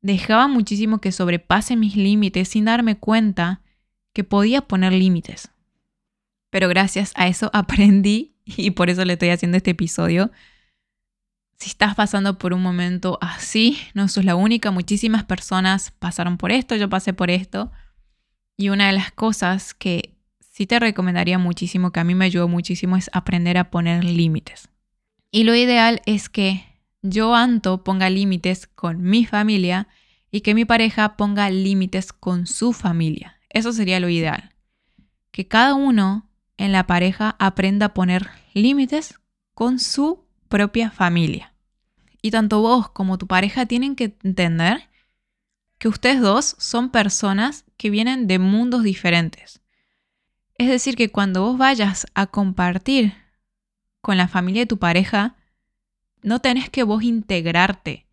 Dejaba 0.00 0.48
muchísimo 0.48 0.98
que 0.98 1.12
sobrepase 1.12 1.76
mis 1.76 1.94
límites 1.94 2.48
sin 2.48 2.64
darme 2.64 2.96
cuenta 2.96 3.60
que 4.12 4.24
podía 4.24 4.62
poner 4.62 4.92
límites. 4.94 5.52
Pero 6.50 6.68
gracias 6.68 7.12
a 7.14 7.28
eso 7.28 7.50
aprendí 7.54 8.34
y 8.46 8.72
por 8.72 8.90
eso 8.90 9.04
le 9.04 9.12
estoy 9.12 9.28
haciendo 9.28 9.58
este 9.58 9.70
episodio. 9.70 10.32
Si 11.62 11.68
estás 11.68 11.94
pasando 11.94 12.38
por 12.38 12.54
un 12.54 12.60
momento 12.60 13.18
así, 13.20 13.78
no 13.94 14.08
sos 14.08 14.24
la 14.24 14.34
única, 14.34 14.72
muchísimas 14.72 15.22
personas 15.22 15.92
pasaron 15.92 16.36
por 16.36 16.50
esto, 16.50 16.74
yo 16.74 16.88
pasé 16.88 17.12
por 17.12 17.30
esto. 17.30 17.70
Y 18.56 18.70
una 18.70 18.88
de 18.88 18.94
las 18.94 19.12
cosas 19.12 19.72
que 19.72 20.16
sí 20.40 20.66
te 20.66 20.80
recomendaría 20.80 21.38
muchísimo, 21.38 21.92
que 21.92 22.00
a 22.00 22.04
mí 22.04 22.16
me 22.16 22.24
ayudó 22.24 22.48
muchísimo, 22.48 22.96
es 22.96 23.10
aprender 23.12 23.58
a 23.58 23.70
poner 23.70 24.02
límites. 24.02 24.70
Y 25.30 25.44
lo 25.44 25.54
ideal 25.54 26.02
es 26.04 26.28
que 26.28 26.64
yo, 27.00 27.32
Anto, 27.32 27.84
ponga 27.84 28.10
límites 28.10 28.66
con 28.66 29.00
mi 29.00 29.24
familia 29.24 29.86
y 30.32 30.40
que 30.40 30.56
mi 30.56 30.64
pareja 30.64 31.16
ponga 31.16 31.48
límites 31.48 32.12
con 32.12 32.48
su 32.48 32.72
familia. 32.72 33.38
Eso 33.50 33.72
sería 33.72 34.00
lo 34.00 34.08
ideal. 34.08 34.52
Que 35.30 35.46
cada 35.46 35.74
uno 35.74 36.28
en 36.56 36.72
la 36.72 36.88
pareja 36.88 37.36
aprenda 37.38 37.86
a 37.86 37.94
poner 37.94 38.30
límites 38.52 39.20
con 39.54 39.78
su 39.78 40.24
propia 40.48 40.90
familia. 40.90 41.51
Y 42.22 42.30
tanto 42.30 42.62
vos 42.62 42.88
como 42.88 43.18
tu 43.18 43.26
pareja 43.26 43.66
tienen 43.66 43.96
que 43.96 44.16
entender 44.22 44.88
que 45.78 45.88
ustedes 45.88 46.20
dos 46.20 46.54
son 46.58 46.90
personas 46.90 47.64
que 47.76 47.90
vienen 47.90 48.28
de 48.28 48.38
mundos 48.38 48.84
diferentes. 48.84 49.60
Es 50.56 50.68
decir, 50.68 50.94
que 50.94 51.10
cuando 51.10 51.42
vos 51.42 51.58
vayas 51.58 52.06
a 52.14 52.28
compartir 52.28 53.14
con 54.00 54.16
la 54.16 54.28
familia 54.28 54.62
de 54.62 54.66
tu 54.66 54.78
pareja, 54.78 55.34
no 56.22 56.38
tenés 56.38 56.70
que 56.70 56.84
vos 56.84 57.02
integrarte 57.02 58.06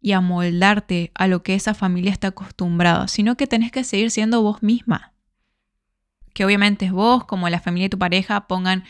y 0.00 0.12
amoldarte 0.12 1.10
a 1.14 1.26
lo 1.26 1.42
que 1.42 1.54
esa 1.54 1.74
familia 1.74 2.12
está 2.12 2.28
acostumbrada, 2.28 3.08
sino 3.08 3.36
que 3.36 3.48
tenés 3.48 3.72
que 3.72 3.82
seguir 3.82 4.12
siendo 4.12 4.40
vos 4.42 4.62
misma. 4.62 5.12
Que 6.32 6.44
obviamente 6.44 6.84
es 6.84 6.92
vos, 6.92 7.24
como 7.24 7.48
la 7.48 7.58
familia 7.58 7.86
de 7.86 7.90
tu 7.90 7.98
pareja, 7.98 8.46
pongan 8.46 8.84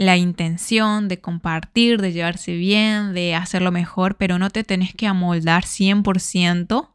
la 0.00 0.16
intención 0.16 1.08
de 1.08 1.20
compartir, 1.20 2.00
de 2.00 2.12
llevarse 2.12 2.56
bien, 2.56 3.12
de 3.12 3.34
hacerlo 3.34 3.70
mejor, 3.70 4.16
pero 4.16 4.38
no 4.38 4.48
te 4.48 4.64
tenés 4.64 4.94
que 4.94 5.06
amoldar 5.06 5.64
100% 5.64 6.94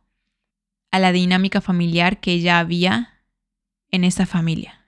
a 0.89 0.99
la 0.99 1.11
dinámica 1.11 1.61
familiar 1.61 2.19
que 2.19 2.39
ya 2.39 2.57
había 2.57 3.21
en 3.91 4.05
esa 4.05 4.25
familia. 4.25 4.87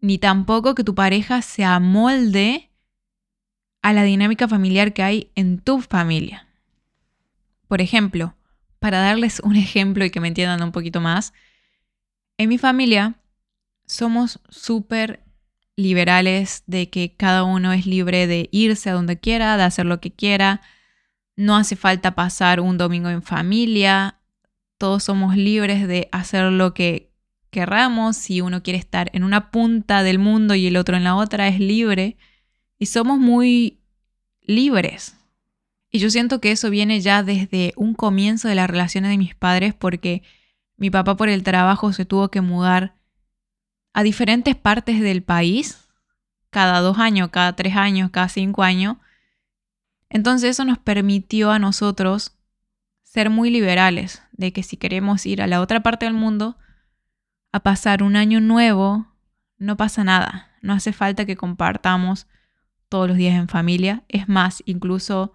Ni 0.00 0.18
tampoco 0.18 0.74
que 0.74 0.82
tu 0.82 0.96
pareja 0.96 1.42
se 1.42 1.62
amolde 1.62 2.72
a 3.82 3.92
la 3.92 4.02
dinámica 4.02 4.48
familiar 4.48 4.92
que 4.92 5.04
hay 5.04 5.30
en 5.36 5.60
tu 5.60 5.80
familia. 5.80 6.48
Por 7.68 7.80
ejemplo, 7.80 8.34
para 8.80 8.98
darles 8.98 9.38
un 9.44 9.54
ejemplo 9.54 10.04
y 10.04 10.10
que 10.10 10.18
me 10.18 10.26
entiendan 10.26 10.60
un 10.64 10.72
poquito 10.72 11.00
más, 11.00 11.32
en 12.36 12.48
mi 12.48 12.58
familia 12.58 13.14
somos 13.86 14.40
súper 14.48 15.22
liberales 15.76 16.64
de 16.66 16.90
que 16.90 17.14
cada 17.16 17.44
uno 17.44 17.72
es 17.72 17.86
libre 17.86 18.26
de 18.26 18.48
irse 18.52 18.90
a 18.90 18.92
donde 18.92 19.18
quiera, 19.18 19.56
de 19.56 19.62
hacer 19.64 19.86
lo 19.86 20.00
que 20.00 20.12
quiera. 20.12 20.60
No 21.36 21.56
hace 21.56 21.76
falta 21.76 22.14
pasar 22.14 22.60
un 22.60 22.78
domingo 22.78 23.08
en 23.08 23.22
familia. 23.22 24.18
Todos 24.78 25.04
somos 25.04 25.36
libres 25.36 25.88
de 25.88 26.08
hacer 26.12 26.52
lo 26.52 26.74
que 26.74 27.12
querramos. 27.50 28.16
Si 28.16 28.40
uno 28.40 28.62
quiere 28.62 28.78
estar 28.78 29.10
en 29.14 29.24
una 29.24 29.50
punta 29.50 30.02
del 30.02 30.18
mundo 30.18 30.54
y 30.54 30.66
el 30.66 30.76
otro 30.76 30.96
en 30.96 31.04
la 31.04 31.16
otra, 31.16 31.48
es 31.48 31.58
libre 31.58 32.16
y 32.78 32.86
somos 32.86 33.18
muy 33.18 33.80
libres. 34.40 35.16
Y 35.90 35.98
yo 35.98 36.10
siento 36.10 36.40
que 36.40 36.50
eso 36.50 36.70
viene 36.70 37.00
ya 37.00 37.22
desde 37.22 37.74
un 37.76 37.94
comienzo 37.94 38.48
de 38.48 38.54
las 38.54 38.68
relaciones 38.68 39.10
de 39.10 39.18
mis 39.18 39.34
padres 39.34 39.74
porque 39.74 40.22
mi 40.76 40.90
papá 40.90 41.16
por 41.16 41.28
el 41.28 41.42
trabajo 41.42 41.92
se 41.92 42.06
tuvo 42.06 42.30
que 42.30 42.40
mudar 42.40 42.96
a 43.92 44.02
diferentes 44.02 44.56
partes 44.56 45.00
del 45.00 45.22
país, 45.22 45.88
cada 46.50 46.80
dos 46.80 46.98
años, 46.98 47.30
cada 47.30 47.54
tres 47.54 47.76
años, 47.76 48.10
cada 48.10 48.28
cinco 48.28 48.62
años. 48.62 48.96
Entonces 50.08 50.50
eso 50.50 50.64
nos 50.64 50.78
permitió 50.78 51.50
a 51.50 51.58
nosotros 51.58 52.36
ser 53.02 53.30
muy 53.30 53.50
liberales, 53.50 54.22
de 54.32 54.52
que 54.52 54.62
si 54.62 54.76
queremos 54.76 55.26
ir 55.26 55.42
a 55.42 55.46
la 55.46 55.60
otra 55.60 55.82
parte 55.82 56.06
del 56.06 56.14
mundo 56.14 56.56
a 57.52 57.60
pasar 57.60 58.02
un 58.02 58.16
año 58.16 58.40
nuevo, 58.40 59.06
no 59.58 59.76
pasa 59.76 60.02
nada, 60.04 60.48
no 60.62 60.72
hace 60.72 60.92
falta 60.92 61.26
que 61.26 61.36
compartamos 61.36 62.26
todos 62.88 63.08
los 63.08 63.16
días 63.16 63.34
en 63.34 63.48
familia. 63.48 64.04
Es 64.08 64.28
más, 64.28 64.62
incluso 64.66 65.34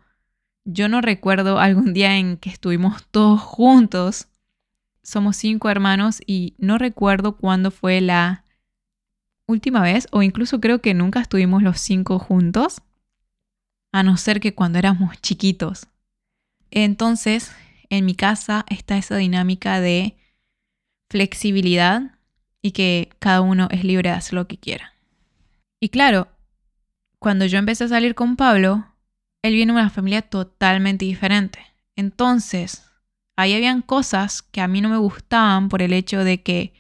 yo 0.66 0.90
no 0.90 1.02
recuerdo 1.02 1.60
algún 1.60 1.94
día 1.94 2.18
en 2.18 2.38
que 2.38 2.50
estuvimos 2.50 3.08
todos 3.10 3.40
juntos. 3.40 4.28
Somos 5.02 5.38
cinco 5.38 5.70
hermanos 5.70 6.22
y 6.26 6.56
no 6.58 6.78
recuerdo 6.78 7.38
cuándo 7.38 7.72
fue 7.72 8.02
la 8.02 8.44
última 9.48 9.82
vez, 9.82 10.08
o 10.12 10.22
incluso 10.22 10.60
creo 10.60 10.82
que 10.82 10.94
nunca 10.94 11.22
estuvimos 11.22 11.64
los 11.64 11.80
cinco 11.80 12.20
juntos, 12.20 12.82
a 13.94 14.04
no 14.04 14.18
ser 14.18 14.40
que 14.40 14.54
cuando 14.54 14.78
éramos 14.78 15.20
chiquitos. 15.22 15.88
Entonces, 16.70 17.52
en 17.90 18.06
mi 18.06 18.16
casa 18.16 18.66
está 18.70 18.98
esa 18.98 19.16
dinámica 19.16 19.80
de 19.80 20.18
flexibilidad 21.10 22.18
y 22.62 22.72
que 22.72 23.10
cada 23.20 23.42
uno 23.42 23.70
es 23.72 23.84
libre 23.84 24.10
de 24.10 24.16
hacer 24.16 24.34
lo 24.34 24.48
que 24.48 24.58
quiera. 24.58 24.94
Y 25.80 25.90
claro, 25.90 26.28
cuando 27.20 27.46
yo 27.46 27.58
empecé 27.58 27.86
a 27.86 27.90
salir 27.90 28.14
con 28.14 28.36
Pablo, 28.36 28.86
él 29.42 29.54
viene 29.54 29.72
de 29.72 29.80
una 29.80 29.90
familia 29.90 30.22
totalmente 30.22 31.06
diferente. 31.06 31.60
Entonces, 31.96 32.84
ahí 33.38 33.54
habían 33.54 33.82
cosas 33.82 34.42
que 34.42 34.62
a 34.62 34.68
mí 34.68 34.82
no 34.82 34.90
me 34.90 34.98
gustaban 34.98 35.70
por 35.70 35.82
el 35.82 35.94
hecho 35.94 36.24
de 36.24 36.44
que 36.44 36.74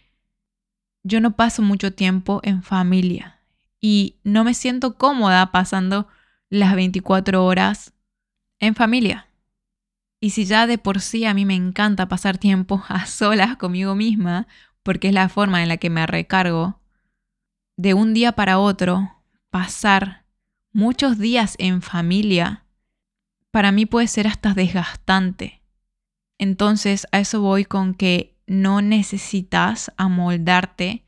yo 1.07 1.21
no 1.21 1.35
paso 1.35 1.61
mucho 1.61 1.93
tiempo 1.93 2.41
en 2.43 2.63
familia 2.63 3.39
y 3.79 4.17
no 4.23 4.43
me 4.43 4.53
siento 4.53 4.97
cómoda 4.97 5.51
pasando 5.51 6.07
las 6.49 6.75
24 6.75 7.45
horas 7.45 7.93
en 8.59 8.75
familia. 8.75 9.27
Y 10.19 10.31
si 10.31 10.45
ya 10.45 10.67
de 10.67 10.77
por 10.77 10.99
sí 10.99 11.25
a 11.25 11.33
mí 11.33 11.45
me 11.45 11.55
encanta 11.55 12.09
pasar 12.09 12.37
tiempo 12.37 12.83
a 12.89 13.05
solas 13.05 13.55
conmigo 13.55 13.95
misma, 13.95 14.47
porque 14.83 15.07
es 15.07 15.13
la 15.13 15.29
forma 15.29 15.63
en 15.63 15.69
la 15.69 15.77
que 15.77 15.89
me 15.89 16.05
recargo, 16.05 16.81
de 17.77 17.93
un 17.93 18.13
día 18.13 18.33
para 18.33 18.59
otro 18.59 19.23
pasar 19.49 20.25
muchos 20.73 21.17
días 21.17 21.55
en 21.57 21.81
familia, 21.81 22.65
para 23.51 23.71
mí 23.71 23.85
puede 23.85 24.07
ser 24.07 24.27
hasta 24.27 24.53
desgastante. 24.53 25.61
Entonces 26.37 27.07
a 27.13 27.19
eso 27.19 27.39
voy 27.39 27.63
con 27.63 27.93
que 27.93 28.36
no 28.47 28.81
necesitas 28.81 29.91
amoldarte 29.97 31.03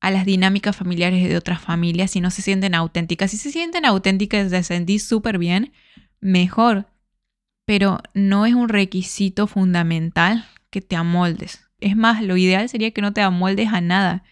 a 0.00 0.10
las 0.10 0.24
dinámicas 0.24 0.76
familiares 0.76 1.28
de 1.28 1.36
otras 1.36 1.60
familias 1.60 2.12
si 2.12 2.20
no 2.20 2.30
se 2.30 2.42
sienten 2.42 2.74
auténticas. 2.74 3.32
Si 3.32 3.36
se 3.36 3.50
sienten 3.50 3.84
auténticas, 3.84 4.50
se 4.50 4.62
sentís 4.62 5.06
súper 5.06 5.36
bien, 5.36 5.72
mejor. 6.20 6.86
Pero 7.66 7.98
no 8.14 8.46
es 8.46 8.54
un 8.54 8.68
requisito 8.68 9.46
fundamental 9.46 10.46
que 10.70 10.80
te 10.80 10.96
amoldes. 10.96 11.68
Es 11.80 11.96
más, 11.96 12.22
lo 12.22 12.36
ideal 12.36 12.68
sería 12.68 12.92
que 12.92 13.02
no 13.02 13.12
te 13.12 13.20
amoldes 13.20 13.68
a 13.68 13.80
nada 13.80 14.24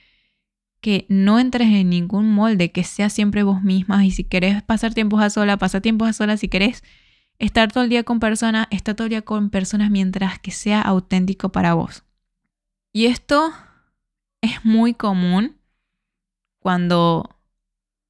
que 0.81 1.07
no 1.09 1.39
entres 1.39 1.69
en 1.69 1.91
ningún 1.91 2.33
molde, 2.33 2.71
que 2.71 2.85
seas 2.85 3.13
siempre 3.13 3.43
vos 3.43 3.63
misma 3.63 4.05
y 4.05 4.11
si 4.11 4.25
querés 4.25 4.63
pasar 4.63 4.95
tiempos 4.95 5.23
a 5.23 5.31
sola, 5.31 5.57
pasa 5.57 5.81
tiempos 5.81 6.09
a 6.09 6.13
sola, 6.13 6.37
si 6.37 6.49
querés 6.49 6.85
estar 7.39 7.73
todo 7.73 7.85
el 7.85 7.91
día 7.91 8.05
con 8.05 8.21
personas, 8.21 8.69
está 8.71 8.95
todo 8.95 9.07
el 9.07 9.11
día 9.11 9.23
con 9.23 9.51
personas 9.51 9.91
mientras 9.91 10.39
que 10.39 10.51
sea 10.51 10.81
auténtico 10.81 11.51
para 11.51 11.75
vos. 11.75 12.05
Y 12.93 13.07
esto 13.07 13.53
es 14.41 14.65
muy 14.65 14.95
común 14.95 15.59
cuando 16.61 17.39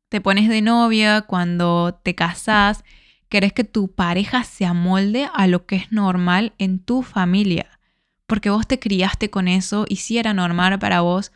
te 0.08 0.20
pones 0.20 0.48
de 0.48 0.62
novia, 0.62 1.22
cuando 1.22 2.00
te 2.02 2.14
casás, 2.14 2.84
querés 3.28 3.52
que 3.52 3.64
tu 3.64 3.92
pareja 3.92 4.44
se 4.44 4.64
amolde 4.64 5.28
a 5.34 5.46
lo 5.46 5.66
que 5.66 5.76
es 5.76 5.92
normal 5.92 6.54
en 6.58 6.78
tu 6.78 7.02
familia, 7.02 7.78
porque 8.26 8.50
vos 8.50 8.66
te 8.66 8.78
criaste 8.78 9.30
con 9.30 9.48
eso 9.48 9.84
y 9.88 9.96
si 9.96 10.18
era 10.18 10.32
normal 10.32 10.78
para 10.78 11.02
vos, 11.02 11.32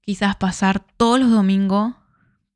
quizás 0.00 0.36
pasar 0.36 0.80
todos 0.80 1.20
los 1.20 1.30
domingos 1.30 1.94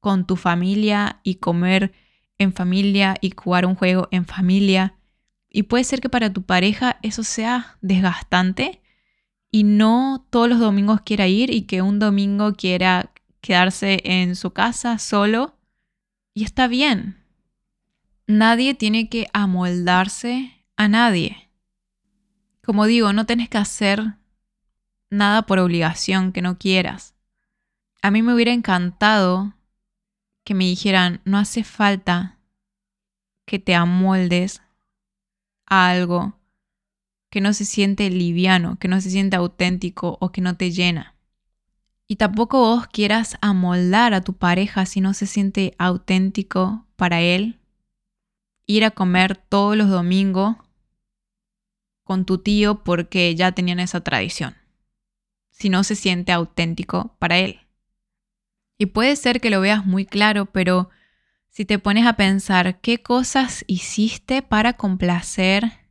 con 0.00 0.26
tu 0.26 0.36
familia 0.36 1.20
y 1.22 1.36
comer 1.36 1.92
en 2.38 2.52
familia 2.52 3.16
y 3.20 3.32
jugar 3.36 3.66
un 3.66 3.74
juego 3.74 4.08
en 4.10 4.24
familia. 4.24 4.94
Y 5.48 5.64
puede 5.64 5.84
ser 5.84 6.00
que 6.00 6.08
para 6.08 6.32
tu 6.32 6.42
pareja 6.42 6.98
eso 7.02 7.22
sea 7.22 7.76
desgastante 7.82 8.81
y 9.54 9.64
no 9.64 10.26
todos 10.30 10.48
los 10.48 10.58
domingos 10.58 11.02
quiera 11.02 11.28
ir 11.28 11.50
y 11.50 11.62
que 11.62 11.82
un 11.82 11.98
domingo 11.98 12.54
quiera 12.54 13.12
quedarse 13.42 14.00
en 14.04 14.34
su 14.34 14.52
casa 14.52 14.98
solo. 14.98 15.58
Y 16.32 16.42
está 16.42 16.66
bien. 16.66 17.22
Nadie 18.26 18.72
tiene 18.74 19.10
que 19.10 19.28
amoldarse 19.34 20.64
a 20.76 20.88
nadie. 20.88 21.50
Como 22.64 22.86
digo, 22.86 23.12
no 23.12 23.26
tienes 23.26 23.50
que 23.50 23.58
hacer 23.58 24.14
nada 25.10 25.42
por 25.42 25.58
obligación 25.58 26.32
que 26.32 26.40
no 26.40 26.56
quieras. 26.56 27.14
A 28.00 28.10
mí 28.10 28.22
me 28.22 28.32
hubiera 28.32 28.52
encantado 28.52 29.52
que 30.44 30.54
me 30.54 30.64
dijeran, 30.64 31.20
no 31.26 31.36
hace 31.36 31.62
falta 31.62 32.38
que 33.44 33.58
te 33.58 33.74
amoldes 33.74 34.62
a 35.66 35.90
algo 35.90 36.38
que 37.32 37.40
no 37.40 37.54
se 37.54 37.64
siente 37.64 38.10
liviano, 38.10 38.78
que 38.78 38.88
no 38.88 39.00
se 39.00 39.08
siente 39.08 39.36
auténtico 39.36 40.18
o 40.20 40.32
que 40.32 40.42
no 40.42 40.58
te 40.58 40.70
llena. 40.70 41.16
Y 42.06 42.16
tampoco 42.16 42.58
vos 42.58 42.86
quieras 42.86 43.38
amoldar 43.40 44.12
a 44.12 44.20
tu 44.20 44.34
pareja 44.34 44.84
si 44.84 45.00
no 45.00 45.14
se 45.14 45.26
siente 45.26 45.74
auténtico 45.78 46.86
para 46.94 47.22
él. 47.22 47.58
Ir 48.66 48.84
a 48.84 48.90
comer 48.90 49.34
todos 49.34 49.78
los 49.78 49.88
domingos 49.88 50.56
con 52.04 52.26
tu 52.26 52.36
tío 52.36 52.84
porque 52.84 53.34
ya 53.34 53.52
tenían 53.52 53.80
esa 53.80 54.02
tradición. 54.02 54.54
Si 55.50 55.70
no 55.70 55.84
se 55.84 55.96
siente 55.96 56.32
auténtico 56.32 57.16
para 57.18 57.38
él. 57.38 57.60
Y 58.76 58.86
puede 58.86 59.16
ser 59.16 59.40
que 59.40 59.48
lo 59.48 59.62
veas 59.62 59.86
muy 59.86 60.04
claro, 60.04 60.44
pero 60.52 60.90
si 61.48 61.64
te 61.64 61.78
pones 61.78 62.06
a 62.06 62.12
pensar 62.12 62.82
qué 62.82 63.02
cosas 63.02 63.64
hiciste 63.68 64.42
para 64.42 64.74
complacer 64.74 65.81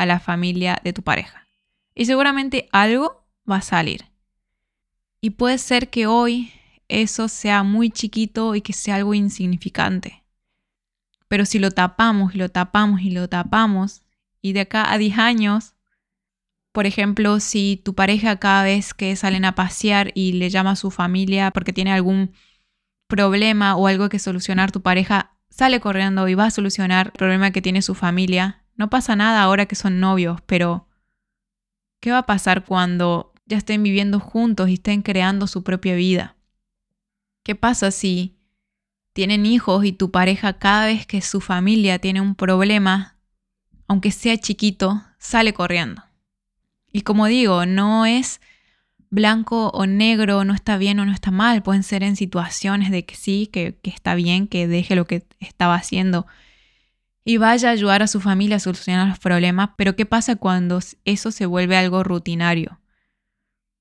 a 0.00 0.06
la 0.06 0.20
familia 0.20 0.80
de 0.82 0.92
tu 0.92 1.02
pareja. 1.02 1.46
Y 1.94 2.06
seguramente 2.06 2.68
algo 2.72 3.26
va 3.50 3.56
a 3.56 3.62
salir. 3.62 4.06
Y 5.20 5.30
puede 5.30 5.58
ser 5.58 5.90
que 5.90 6.06
hoy 6.06 6.52
eso 6.88 7.28
sea 7.28 7.62
muy 7.62 7.90
chiquito 7.90 8.54
y 8.54 8.62
que 8.62 8.72
sea 8.72 8.96
algo 8.96 9.14
insignificante. 9.14 10.24
Pero 11.28 11.44
si 11.44 11.58
lo 11.58 11.70
tapamos 11.70 12.34
y 12.34 12.38
lo 12.38 12.48
tapamos 12.48 13.02
y 13.02 13.10
lo 13.10 13.28
tapamos, 13.28 14.02
y 14.42 14.52
de 14.52 14.60
acá 14.60 14.90
a 14.90 14.98
10 14.98 15.18
años, 15.18 15.74
por 16.72 16.86
ejemplo, 16.86 17.40
si 17.40 17.80
tu 17.84 17.94
pareja 17.94 18.36
cada 18.36 18.62
vez 18.62 18.94
que 18.94 19.14
salen 19.16 19.44
a 19.44 19.54
pasear 19.54 20.12
y 20.14 20.32
le 20.32 20.50
llama 20.50 20.72
a 20.72 20.76
su 20.76 20.90
familia 20.90 21.50
porque 21.50 21.72
tiene 21.72 21.92
algún 21.92 22.32
problema 23.06 23.76
o 23.76 23.86
algo 23.86 24.08
que 24.08 24.18
solucionar, 24.18 24.72
tu 24.72 24.80
pareja 24.80 25.32
sale 25.50 25.80
corriendo 25.80 26.28
y 26.28 26.34
va 26.34 26.46
a 26.46 26.50
solucionar 26.50 27.08
el 27.08 27.12
problema 27.12 27.50
que 27.50 27.60
tiene 27.60 27.82
su 27.82 27.94
familia, 27.94 28.62
no 28.80 28.88
pasa 28.88 29.14
nada 29.14 29.42
ahora 29.42 29.66
que 29.66 29.74
son 29.76 30.00
novios, 30.00 30.40
pero 30.46 30.88
¿qué 32.00 32.10
va 32.12 32.18
a 32.20 32.26
pasar 32.26 32.64
cuando 32.64 33.34
ya 33.44 33.58
estén 33.58 33.82
viviendo 33.82 34.18
juntos 34.20 34.70
y 34.70 34.74
estén 34.74 35.02
creando 35.02 35.46
su 35.46 35.62
propia 35.62 35.94
vida? 35.94 36.38
¿Qué 37.42 37.54
pasa 37.54 37.90
si 37.90 38.38
tienen 39.12 39.44
hijos 39.44 39.84
y 39.84 39.92
tu 39.92 40.10
pareja 40.10 40.58
cada 40.58 40.86
vez 40.86 41.04
que 41.06 41.20
su 41.20 41.42
familia 41.42 41.98
tiene 41.98 42.22
un 42.22 42.34
problema, 42.34 43.18
aunque 43.86 44.12
sea 44.12 44.38
chiquito, 44.38 45.02
sale 45.18 45.52
corriendo? 45.52 46.02
Y 46.90 47.02
como 47.02 47.26
digo, 47.26 47.66
no 47.66 48.06
es 48.06 48.40
blanco 49.10 49.68
o 49.74 49.84
negro, 49.84 50.42
no 50.44 50.54
está 50.54 50.78
bien 50.78 51.00
o 51.00 51.04
no 51.04 51.12
está 51.12 51.30
mal, 51.30 51.62
pueden 51.62 51.82
ser 51.82 52.02
en 52.02 52.16
situaciones 52.16 52.90
de 52.90 53.04
que 53.04 53.14
sí, 53.14 53.46
que, 53.52 53.78
está 53.82 54.14
bien, 54.14 54.48
que 54.48 54.66
deje 54.66 54.96
lo 54.96 55.06
que 55.06 55.26
estaba 55.38 55.74
haciendo 55.74 56.26
y 57.24 57.36
vaya 57.36 57.68
a 57.68 57.72
ayudar 57.72 58.02
a 58.02 58.06
su 58.06 58.20
familia 58.20 58.56
a 58.56 58.60
solucionar 58.60 59.08
los 59.08 59.18
problemas, 59.18 59.70
pero 59.76 59.96
¿qué 59.96 60.06
pasa 60.06 60.36
cuando 60.36 60.80
eso 61.04 61.30
se 61.30 61.46
vuelve 61.46 61.76
algo 61.76 62.02
rutinario? 62.02 62.80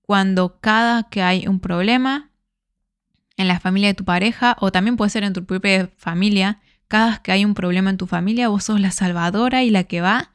Cuando 0.01 0.59
cada 0.59 1.03
que 1.03 1.21
hay 1.21 1.47
un 1.47 1.59
problema 1.59 2.31
en 3.37 3.47
la 3.47 3.59
familia 3.59 3.89
de 3.89 3.93
tu 3.93 4.03
pareja, 4.03 4.57
o 4.59 4.71
también 4.71 4.97
puede 4.97 5.11
ser 5.11 5.23
en 5.23 5.33
tu 5.33 5.45
propia 5.45 5.89
familia, 5.97 6.59
cada 6.87 7.21
que 7.21 7.31
hay 7.31 7.45
un 7.45 7.53
problema 7.53 7.89
en 7.89 7.97
tu 7.97 8.07
familia, 8.07 8.49
vos 8.49 8.65
sos 8.65 8.81
la 8.81 8.91
salvadora 8.91 9.63
y 9.63 9.69
la 9.69 9.85
que 9.85 10.01
va, 10.01 10.31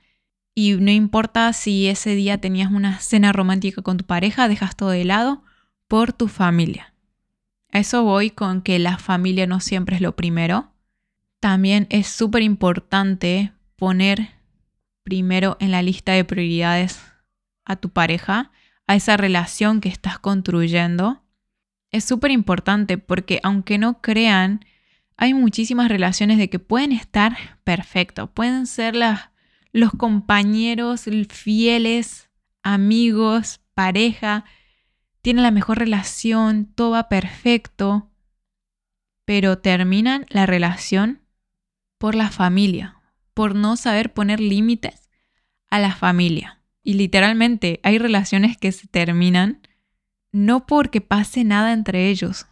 y 0.55 0.75
no 0.75 0.91
importa 0.91 1.53
si 1.53 1.89
ese 1.89 2.15
día 2.15 2.39
tenías 2.39 2.71
una 2.71 3.01
cena 3.01 3.33
romántica 3.33 3.83
con 3.83 3.99
tu 3.99 4.05
pareja, 4.05 4.49
dejas 4.49 4.77
todo 4.77 4.91
de 4.91 5.05
lado 5.05 5.43
por 5.89 6.13
tu 6.13 6.29
familia. 6.29 6.95
A 7.73 7.81
eso 7.81 8.05
voy 8.05 8.31
con 8.31 8.63
que 8.63 8.79
la 8.79 8.99
familia 8.99 9.47
no 9.49 9.61
siempre 9.61 9.97
es 9.97 10.03
lo 10.03 10.15
primero 10.15 10.74
también 11.45 11.87
es 11.91 12.07
súper 12.07 12.41
importante 12.41 13.53
poner 13.77 14.31
primero 15.03 15.59
en 15.61 15.73
la 15.73 15.83
lista 15.83 16.13
de 16.13 16.25
prioridades 16.25 17.03
a 17.67 17.77
tu 17.77 17.91
pareja, 17.91 18.51
a 18.87 18.97
esa 18.97 19.19
relación 19.19 19.83
que 19.83 19.91
estás 19.91 20.19
construyendo. 20.19 21.23
Es 21.91 22.05
súper 22.05 22.31
importante 22.31 22.97
porque 22.97 23.41
aunque 23.43 23.77
no 23.77 24.01
crean, 24.01 24.65
hay 25.19 25.35
muchísimas 25.35 25.91
relaciones 25.91 26.39
de 26.39 26.49
que 26.49 26.61
pueden 26.61 26.93
estar 26.93 27.37
perfectos, 27.63 28.31
pueden 28.33 28.67
ser 28.67 28.97
las, 28.97 29.29
los 29.71 29.91
compañeros 29.91 31.05
fieles, 31.29 32.31
amigos, 32.63 33.61
pareja, 33.75 34.47
tienen 35.21 35.43
la 35.43 35.51
mejor 35.51 35.79
relación, 35.79 36.73
todo 36.75 36.93
va 36.93 37.11
perfecto, 37.11 38.11
pero 39.27 39.59
terminan 39.59 40.25
la 40.31 40.47
relación 40.47 41.21
por 42.05 42.17
la 42.17 42.31
familia, 42.31 43.01
por 43.33 43.55
no 43.55 43.77
saber 43.77 44.13
poner 44.13 44.39
límites 44.39 45.09
a 45.71 45.79
la 45.79 45.95
familia. 45.95 46.61
Y 46.83 46.93
literalmente 46.93 47.81
hay 47.83 47.97
relaciones 47.97 48.59
que 48.59 48.73
se 48.73 48.87
terminan 48.87 49.67
no 50.31 50.67
porque 50.67 51.01
pase 51.01 51.45
nada 51.45 51.73
entre 51.73 52.11
ellos, 52.11 52.45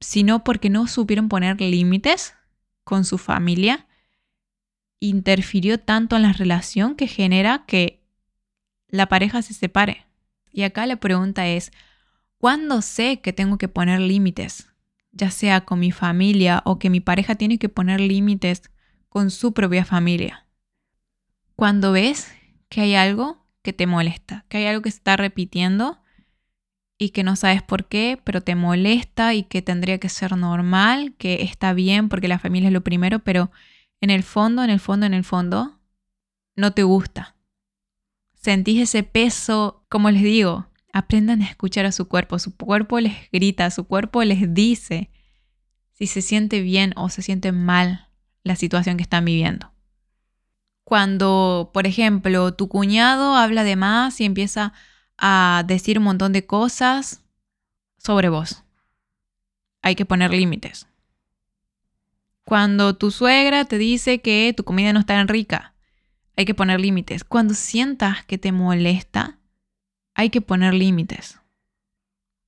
sino 0.00 0.42
porque 0.42 0.68
no 0.68 0.88
supieron 0.88 1.28
poner 1.28 1.60
límites 1.60 2.34
con 2.82 3.04
su 3.04 3.18
familia. 3.18 3.86
Interfirió 4.98 5.78
tanto 5.78 6.16
en 6.16 6.22
la 6.22 6.32
relación 6.32 6.96
que 6.96 7.06
genera 7.06 7.66
que 7.68 8.02
la 8.88 9.06
pareja 9.06 9.42
se 9.42 9.54
separe. 9.54 10.08
Y 10.50 10.64
acá 10.64 10.86
la 10.86 10.96
pregunta 10.96 11.46
es, 11.46 11.70
¿cuándo 12.36 12.82
sé 12.82 13.20
que 13.20 13.32
tengo 13.32 13.58
que 13.58 13.68
poner 13.68 14.00
límites? 14.00 14.66
Ya 15.12 15.30
sea 15.30 15.60
con 15.60 15.78
mi 15.78 15.92
familia 15.92 16.62
o 16.64 16.80
que 16.80 16.90
mi 16.90 16.98
pareja 16.98 17.36
tiene 17.36 17.60
que 17.60 17.68
poner 17.68 18.00
límites 18.00 18.72
con 19.08 19.30
su 19.30 19.52
propia 19.52 19.84
familia. 19.84 20.46
Cuando 21.56 21.92
ves 21.92 22.32
que 22.68 22.82
hay 22.82 22.94
algo 22.94 23.44
que 23.62 23.72
te 23.72 23.86
molesta, 23.86 24.44
que 24.48 24.58
hay 24.58 24.66
algo 24.66 24.82
que 24.82 24.90
se 24.90 24.98
está 24.98 25.16
repitiendo 25.16 25.98
y 26.98 27.10
que 27.10 27.22
no 27.22 27.36
sabes 27.36 27.62
por 27.62 27.86
qué, 27.88 28.20
pero 28.22 28.40
te 28.40 28.54
molesta 28.54 29.34
y 29.34 29.44
que 29.44 29.62
tendría 29.62 29.98
que 29.98 30.08
ser 30.08 30.36
normal, 30.36 31.14
que 31.16 31.42
está 31.42 31.72
bien 31.72 32.08
porque 32.08 32.28
la 32.28 32.38
familia 32.38 32.68
es 32.68 32.72
lo 32.72 32.82
primero, 32.82 33.20
pero 33.20 33.50
en 34.00 34.10
el 34.10 34.22
fondo, 34.22 34.62
en 34.62 34.70
el 34.70 34.80
fondo, 34.80 35.06
en 35.06 35.14
el 35.14 35.24
fondo, 35.24 35.80
no 36.56 36.72
te 36.72 36.82
gusta. 36.82 37.36
Sentís 38.34 38.80
ese 38.80 39.02
peso, 39.02 39.84
como 39.88 40.10
les 40.10 40.22
digo, 40.22 40.68
aprendan 40.92 41.42
a 41.42 41.46
escuchar 41.46 41.86
a 41.86 41.92
su 41.92 42.08
cuerpo. 42.08 42.38
Su 42.38 42.56
cuerpo 42.56 43.00
les 43.00 43.30
grita, 43.32 43.70
su 43.70 43.84
cuerpo 43.84 44.22
les 44.24 44.54
dice 44.54 45.10
si 45.92 46.06
se 46.06 46.22
siente 46.22 46.60
bien 46.62 46.92
o 46.96 47.08
se 47.08 47.22
siente 47.22 47.50
mal 47.50 48.07
la 48.44 48.56
situación 48.56 48.96
que 48.96 49.02
están 49.02 49.24
viviendo. 49.24 49.72
Cuando, 50.84 51.70
por 51.74 51.86
ejemplo, 51.86 52.54
tu 52.54 52.68
cuñado 52.68 53.36
habla 53.36 53.64
de 53.64 53.76
más 53.76 54.20
y 54.20 54.24
empieza 54.24 54.72
a 55.18 55.64
decir 55.66 55.98
un 55.98 56.04
montón 56.04 56.32
de 56.32 56.46
cosas 56.46 57.22
sobre 57.98 58.28
vos. 58.28 58.64
Hay 59.82 59.96
que 59.96 60.06
poner 60.06 60.30
límites. 60.30 60.86
Cuando 62.44 62.96
tu 62.96 63.10
suegra 63.10 63.66
te 63.66 63.76
dice 63.76 64.22
que 64.22 64.54
tu 64.56 64.64
comida 64.64 64.94
no 64.94 65.00
está 65.00 65.14
tan 65.14 65.28
rica, 65.28 65.74
hay 66.36 66.46
que 66.46 66.54
poner 66.54 66.80
límites. 66.80 67.24
Cuando 67.24 67.52
sientas 67.52 68.24
que 68.24 68.38
te 68.38 68.52
molesta, 68.52 69.38
hay 70.14 70.30
que 70.30 70.40
poner 70.40 70.72
límites. 70.72 71.40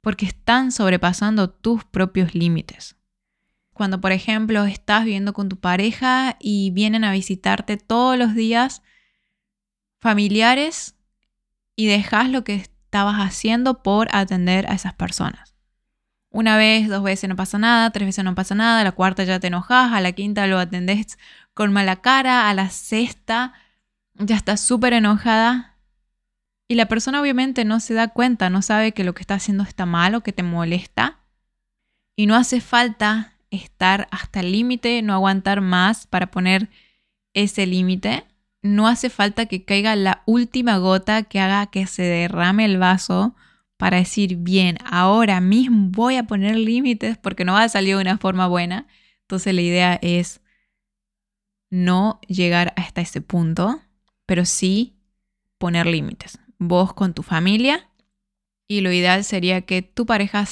Porque 0.00 0.24
están 0.24 0.72
sobrepasando 0.72 1.50
tus 1.50 1.84
propios 1.84 2.34
límites. 2.34 2.96
Cuando, 3.80 3.98
por 3.98 4.12
ejemplo, 4.12 4.66
estás 4.66 5.06
viviendo 5.06 5.32
con 5.32 5.48
tu 5.48 5.58
pareja 5.58 6.36
y 6.38 6.70
vienen 6.70 7.02
a 7.02 7.12
visitarte 7.12 7.78
todos 7.78 8.18
los 8.18 8.34
días 8.34 8.82
familiares 10.02 10.96
y 11.76 11.86
dejas 11.86 12.28
lo 12.28 12.44
que 12.44 12.56
estabas 12.56 13.16
haciendo 13.20 13.82
por 13.82 14.14
atender 14.14 14.70
a 14.70 14.74
esas 14.74 14.92
personas. 14.92 15.54
Una 16.28 16.58
vez, 16.58 16.90
dos 16.90 17.02
veces 17.02 17.30
no 17.30 17.36
pasa 17.36 17.56
nada, 17.56 17.88
tres 17.90 18.06
veces 18.06 18.22
no 18.22 18.34
pasa 18.34 18.54
nada, 18.54 18.82
a 18.82 18.84
la 18.84 18.92
cuarta 18.92 19.24
ya 19.24 19.40
te 19.40 19.46
enojas, 19.46 19.94
a 19.94 20.02
la 20.02 20.12
quinta 20.12 20.46
lo 20.46 20.58
atendés 20.58 21.16
con 21.54 21.72
mala 21.72 22.02
cara, 22.02 22.50
a 22.50 22.52
la 22.52 22.68
sexta 22.68 23.54
ya 24.12 24.36
estás 24.36 24.60
súper 24.60 24.92
enojada. 24.92 25.78
Y 26.68 26.74
la 26.74 26.84
persona 26.84 27.18
obviamente 27.22 27.64
no 27.64 27.80
se 27.80 27.94
da 27.94 28.08
cuenta, 28.08 28.50
no 28.50 28.60
sabe 28.60 28.92
que 28.92 29.04
lo 29.04 29.14
que 29.14 29.22
está 29.22 29.36
haciendo 29.36 29.64
está 29.64 29.86
mal 29.86 30.14
o 30.16 30.20
que 30.20 30.34
te 30.34 30.42
molesta. 30.42 31.20
Y 32.14 32.26
no 32.26 32.36
hace 32.36 32.60
falta 32.60 33.38
estar 33.50 34.08
hasta 34.10 34.40
el 34.40 34.52
límite, 34.52 35.02
no 35.02 35.14
aguantar 35.14 35.60
más 35.60 36.06
para 36.06 36.30
poner 36.30 36.68
ese 37.34 37.66
límite, 37.66 38.24
no 38.62 38.88
hace 38.88 39.10
falta 39.10 39.46
que 39.46 39.64
caiga 39.64 39.96
la 39.96 40.22
última 40.26 40.78
gota 40.78 41.22
que 41.22 41.40
haga 41.40 41.66
que 41.66 41.86
se 41.86 42.02
derrame 42.02 42.64
el 42.64 42.78
vaso 42.78 43.34
para 43.76 43.96
decir, 43.96 44.36
bien, 44.36 44.76
ahora 44.84 45.40
mismo 45.40 45.88
voy 45.90 46.16
a 46.16 46.24
poner 46.24 46.56
límites 46.56 47.16
porque 47.16 47.44
no 47.44 47.54
va 47.54 47.62
a 47.62 47.68
salir 47.68 47.96
de 47.96 48.02
una 48.02 48.18
forma 48.18 48.46
buena. 48.46 48.86
Entonces 49.22 49.54
la 49.54 49.62
idea 49.62 49.98
es 50.02 50.42
no 51.70 52.20
llegar 52.28 52.74
hasta 52.76 53.00
ese 53.00 53.22
punto, 53.22 53.80
pero 54.26 54.44
sí 54.44 54.96
poner 55.56 55.86
límites. 55.86 56.38
Vos 56.58 56.92
con 56.92 57.14
tu 57.14 57.22
familia 57.22 57.88
y 58.68 58.82
lo 58.82 58.92
ideal 58.92 59.24
sería 59.24 59.62
que 59.62 59.80
tu 59.80 60.04
pareja 60.04 60.44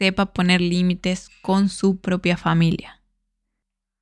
sepa 0.00 0.32
poner 0.32 0.62
límites 0.62 1.28
con 1.42 1.68
su 1.68 2.00
propia 2.00 2.38
familia. 2.38 3.02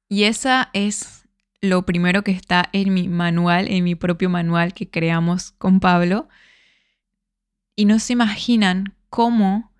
Y 0.09 0.25
esa 0.25 0.71
es 0.73 1.29
lo 1.61 1.85
primero 1.85 2.23
que 2.23 2.31
está 2.31 2.69
en 2.73 2.95
mi 2.95 3.09
manual, 3.09 3.67
en 3.67 3.83
mi 3.83 3.97
propio 3.97 4.31
manual 4.31 4.75
que 4.75 4.89
creamos 4.89 5.51
con 5.51 5.81
Pablo. 5.81 6.29
Y 7.75 7.85
no 7.87 7.99
se 7.99 8.13
imaginan 8.13 8.95
cómo 9.11 9.73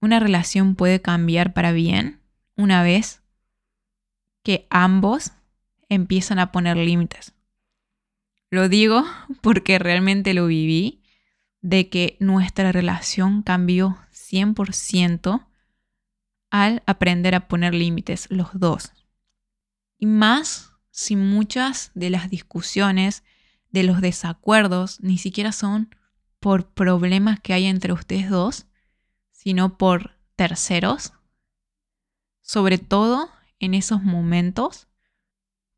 una 0.00 0.18
relación 0.18 0.74
puede 0.74 1.00
cambiar 1.00 1.52
para 1.52 1.70
bien 1.70 2.18
una 2.56 2.82
vez 2.82 3.22
que 4.42 4.66
ambos 4.68 5.30
empiezan 5.88 6.40
a 6.40 6.50
poner 6.50 6.76
límites. 6.76 7.34
Lo 8.50 8.68
digo 8.68 9.04
porque 9.42 9.78
realmente 9.78 10.34
lo 10.34 10.48
viví, 10.48 11.04
de 11.60 11.88
que 11.88 12.16
nuestra 12.18 12.72
relación 12.72 13.44
cambió 13.44 13.96
100% 14.12 15.46
al 16.52 16.82
aprender 16.84 17.34
a 17.34 17.48
poner 17.48 17.72
límites 17.72 18.26
los 18.30 18.50
dos. 18.52 18.92
Y 19.98 20.04
más 20.04 20.74
si 20.90 21.16
muchas 21.16 21.90
de 21.94 22.10
las 22.10 22.28
discusiones, 22.28 23.24
de 23.70 23.84
los 23.84 24.02
desacuerdos, 24.02 25.00
ni 25.00 25.16
siquiera 25.16 25.50
son 25.50 25.96
por 26.40 26.66
problemas 26.68 27.40
que 27.40 27.54
hay 27.54 27.64
entre 27.64 27.94
ustedes 27.94 28.28
dos, 28.28 28.66
sino 29.30 29.78
por 29.78 30.18
terceros. 30.36 31.14
Sobre 32.42 32.76
todo 32.76 33.30
en 33.58 33.72
esos 33.72 34.02
momentos 34.02 34.88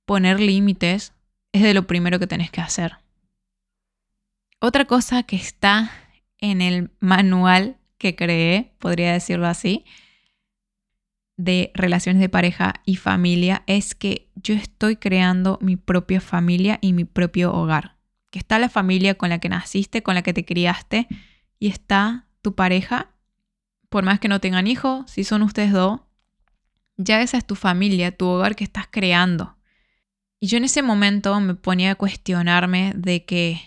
poner 0.05 0.41
límites 0.41 1.13
es 1.53 1.63
de 1.63 1.73
lo 1.73 1.87
primero 1.87 2.19
que 2.19 2.27
tenés 2.27 2.51
que 2.51 2.61
hacer. 2.61 2.99
Otra 4.59 4.87
cosa 4.87 5.23
que 5.23 5.37
está 5.37 5.93
en 6.39 6.61
el 6.61 6.91
manual 6.99 7.79
que 7.97 8.17
creé, 8.17 8.75
podría 8.81 9.13
decirlo 9.13 9.47
así, 9.47 9.85
de 11.37 11.73
relaciones 11.75 12.21
de 12.21 12.29
pareja 12.29 12.75
y 12.85 12.97
familia 12.97 13.65
es 13.67 13.95
que 13.95 14.31
yo 14.37 14.55
estoy 14.55 14.97
creando 14.97 15.59
mi 15.61 15.77
propia 15.77 16.21
familia 16.21 16.79
y 16.81 16.93
mi 16.93 17.05
propio 17.05 17.53
hogar. 17.53 17.97
Que 18.31 18.39
está 18.39 18.59
la 18.59 18.69
familia 18.69 19.15
con 19.15 19.29
la 19.29 19.39
que 19.39 19.49
naciste, 19.49 20.03
con 20.03 20.15
la 20.15 20.23
que 20.23 20.33
te 20.33 20.45
criaste, 20.45 21.09
y 21.59 21.69
está 21.69 22.27
tu 22.43 22.55
pareja, 22.55 23.11
por 23.89 24.05
más 24.05 24.21
que 24.21 24.29
no 24.29 24.41
tengan 24.41 24.67
hijos, 24.67 25.11
si 25.11 25.25
son 25.25 25.43
ustedes 25.43 25.73
dos, 25.73 26.01
ya 26.97 27.23
esa 27.23 27.39
es 27.39 27.47
tu 27.47 27.55
familia, 27.55 28.17
tu 28.17 28.27
hogar 28.27 28.55
que 28.57 28.65
estás 28.65 28.87
creando. 28.91 29.57
Y 30.41 30.49
yo 30.49 30.59
en 30.59 30.65
ese 30.65 30.83
momento 30.83 31.39
me 31.41 31.55
ponía 31.55 31.93
a 31.93 31.95
cuestionarme 31.95 32.93
de 32.95 33.25
que, 33.25 33.61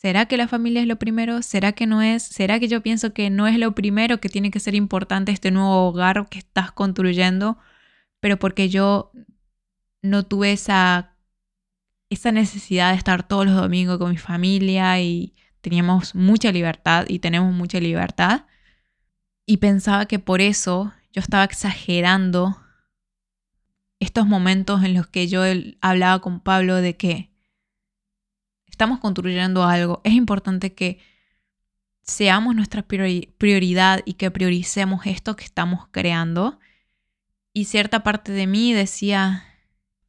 ¿será 0.00 0.26
que 0.26 0.38
la 0.38 0.48
familia 0.48 0.80
es 0.80 0.86
lo 0.88 0.96
primero? 0.96 1.42
¿Será 1.42 1.72
que 1.72 1.86
no 1.86 2.00
es? 2.00 2.22
¿Será 2.22 2.58
que 2.58 2.68
yo 2.68 2.82
pienso 2.82 3.12
que 3.12 3.28
no 3.28 3.46
es 3.46 3.58
lo 3.58 3.74
primero 3.74 4.18
que 4.18 4.30
tiene 4.30 4.50
que 4.50 4.60
ser 4.60 4.74
importante 4.74 5.30
este 5.30 5.50
nuevo 5.50 5.88
hogar 5.88 6.28
que 6.30 6.38
estás 6.38 6.72
construyendo? 6.72 7.58
Pero 8.20 8.38
porque 8.38 8.70
yo 8.70 9.12
no 10.02 10.24
tuve 10.24 10.52
esa, 10.52 11.16
esa 12.08 12.32
necesidad 12.32 12.92
de 12.92 12.96
estar 12.96 13.28
todos 13.28 13.44
los 13.44 13.56
domingos 13.56 13.98
con 13.98 14.10
mi 14.10 14.16
familia 14.16 15.00
y 15.02 15.34
teníamos 15.60 16.14
mucha 16.14 16.50
libertad 16.50 17.04
y 17.08 17.18
tenemos 17.18 17.52
mucha 17.52 17.78
libertad. 17.78 18.46
Y 19.44 19.58
pensaba 19.58 20.06
que 20.06 20.18
por 20.18 20.40
eso 20.40 20.94
yo 21.12 21.20
estaba 21.20 21.44
exagerando 21.44 22.56
estos 23.98 24.26
momentos 24.26 24.82
en 24.82 24.94
los 24.94 25.06
que 25.08 25.28
yo 25.28 25.42
hablaba 25.82 26.20
con 26.20 26.40
Pablo 26.40 26.76
de 26.76 26.96
que 26.96 27.29
estamos 28.80 28.98
construyendo 28.98 29.62
algo, 29.64 30.00
es 30.04 30.14
importante 30.14 30.72
que 30.72 31.00
seamos 32.00 32.56
nuestra 32.56 32.80
prioridad 32.82 34.00
y 34.06 34.14
que 34.14 34.30
prioricemos 34.30 35.04
esto 35.04 35.36
que 35.36 35.44
estamos 35.44 35.88
creando. 35.90 36.58
Y 37.52 37.66
cierta 37.66 38.02
parte 38.02 38.32
de 38.32 38.46
mí 38.46 38.72
decía, 38.72 39.44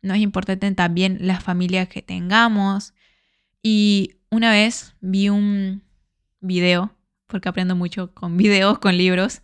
no 0.01 0.13
es 0.13 0.21
importante 0.21 0.71
también 0.71 1.17
la 1.19 1.41
familia 1.41 1.87
que 1.87 2.01
tengamos. 2.01 2.93
Y 3.61 4.15
una 4.29 4.51
vez 4.51 4.95
vi 5.01 5.27
un 5.27 5.83
video, 6.39 6.95
porque 7.27 7.49
aprendo 7.49 7.75
mucho 7.75 8.13
con 8.13 8.37
videos, 8.37 8.79
con 8.79 8.97
libros, 8.97 9.41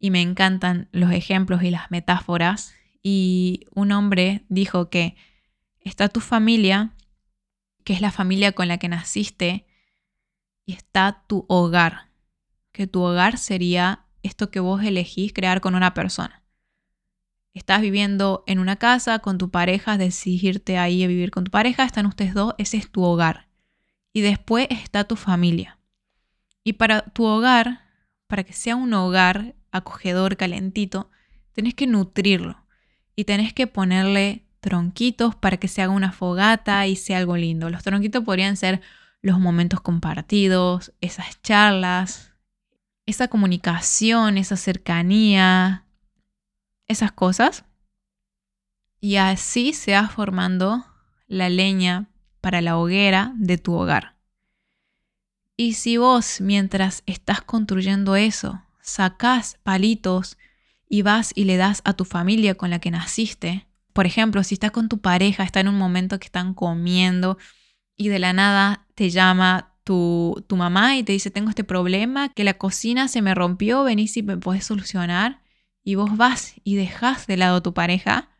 y 0.00 0.10
me 0.10 0.20
encantan 0.20 0.88
los 0.90 1.12
ejemplos 1.12 1.62
y 1.62 1.70
las 1.70 1.92
metáforas 1.92 2.74
y 3.04 3.66
un 3.72 3.92
hombre 3.92 4.44
dijo 4.48 4.90
que 4.90 5.14
está 5.80 6.08
tu 6.08 6.18
familia, 6.18 6.93
que 7.84 7.92
es 7.92 8.00
la 8.00 8.10
familia 8.10 8.52
con 8.52 8.68
la 8.68 8.78
que 8.78 8.88
naciste, 8.88 9.66
y 10.66 10.72
está 10.72 11.24
tu 11.26 11.44
hogar, 11.48 12.10
que 12.72 12.86
tu 12.86 13.02
hogar 13.02 13.38
sería 13.38 14.06
esto 14.22 14.50
que 14.50 14.60
vos 14.60 14.82
elegís 14.82 15.32
crear 15.32 15.60
con 15.60 15.74
una 15.74 15.94
persona. 15.94 16.42
Estás 17.52 17.82
viviendo 17.82 18.42
en 18.46 18.58
una 18.58 18.76
casa 18.76 19.20
con 19.20 19.38
tu 19.38 19.50
pareja, 19.50 19.96
decidís 19.96 20.42
irte 20.42 20.76
ahí 20.76 21.04
a 21.04 21.06
vivir 21.06 21.30
con 21.30 21.44
tu 21.44 21.50
pareja, 21.50 21.84
están 21.84 22.06
ustedes 22.06 22.34
dos, 22.34 22.54
ese 22.58 22.78
es 22.78 22.90
tu 22.90 23.04
hogar. 23.04 23.48
Y 24.12 24.22
después 24.22 24.66
está 24.70 25.04
tu 25.04 25.14
familia. 25.14 25.78
Y 26.64 26.74
para 26.74 27.02
tu 27.02 27.24
hogar, 27.24 27.82
para 28.26 28.42
que 28.42 28.54
sea 28.54 28.74
un 28.74 28.92
hogar 28.94 29.54
acogedor, 29.70 30.36
calentito, 30.36 31.10
tenés 31.52 31.74
que 31.74 31.86
nutrirlo 31.86 32.64
y 33.14 33.24
tenés 33.24 33.52
que 33.52 33.66
ponerle 33.66 34.43
tronquitos 34.64 35.34
para 35.34 35.58
que 35.58 35.68
se 35.68 35.82
haga 35.82 35.92
una 35.92 36.10
fogata 36.10 36.86
y 36.86 36.96
sea 36.96 37.18
algo 37.18 37.36
lindo. 37.36 37.68
Los 37.68 37.82
tronquitos 37.82 38.24
podrían 38.24 38.56
ser 38.56 38.80
los 39.20 39.38
momentos 39.38 39.82
compartidos, 39.82 40.94
esas 41.02 41.42
charlas, 41.42 42.32
esa 43.04 43.28
comunicación, 43.28 44.38
esa 44.38 44.56
cercanía, 44.56 45.84
esas 46.88 47.12
cosas. 47.12 47.66
Y 49.00 49.16
así 49.16 49.74
se 49.74 49.92
va 49.92 50.08
formando 50.08 50.86
la 51.26 51.50
leña 51.50 52.08
para 52.40 52.62
la 52.62 52.78
hoguera 52.78 53.34
de 53.36 53.58
tu 53.58 53.74
hogar. 53.74 54.16
Y 55.58 55.74
si 55.74 55.98
vos, 55.98 56.40
mientras 56.40 57.02
estás 57.04 57.42
construyendo 57.42 58.16
eso, 58.16 58.62
sacás 58.80 59.58
palitos 59.62 60.38
y 60.88 61.02
vas 61.02 61.32
y 61.34 61.44
le 61.44 61.58
das 61.58 61.82
a 61.84 61.92
tu 61.92 62.06
familia 62.06 62.54
con 62.54 62.70
la 62.70 62.78
que 62.78 62.90
naciste. 62.90 63.66
Por 63.94 64.04
ejemplo, 64.04 64.42
si 64.44 64.54
estás 64.54 64.72
con 64.72 64.90
tu 64.90 65.00
pareja, 65.00 65.44
está 65.44 65.60
en 65.60 65.68
un 65.68 65.78
momento 65.78 66.18
que 66.18 66.26
están 66.26 66.52
comiendo 66.52 67.38
y 67.96 68.08
de 68.08 68.18
la 68.18 68.34
nada 68.34 68.86
te 68.94 69.08
llama 69.08 69.72
tu, 69.84 70.44
tu 70.46 70.56
mamá 70.56 70.96
y 70.96 71.04
te 71.04 71.12
dice, 71.12 71.30
tengo 71.30 71.48
este 71.48 71.64
problema, 71.64 72.28
que 72.28 72.44
la 72.44 72.58
cocina 72.58 73.08
se 73.08 73.22
me 73.22 73.34
rompió, 73.34 73.84
venís 73.84 74.16
y 74.18 74.22
me 74.22 74.36
puedes 74.36 74.66
solucionar. 74.66 75.40
Y 75.82 75.94
vos 75.94 76.16
vas 76.16 76.54
y 76.64 76.76
dejas 76.76 77.26
de 77.26 77.36
lado 77.38 77.56
a 77.58 77.62
tu 77.62 77.72
pareja 77.72 78.30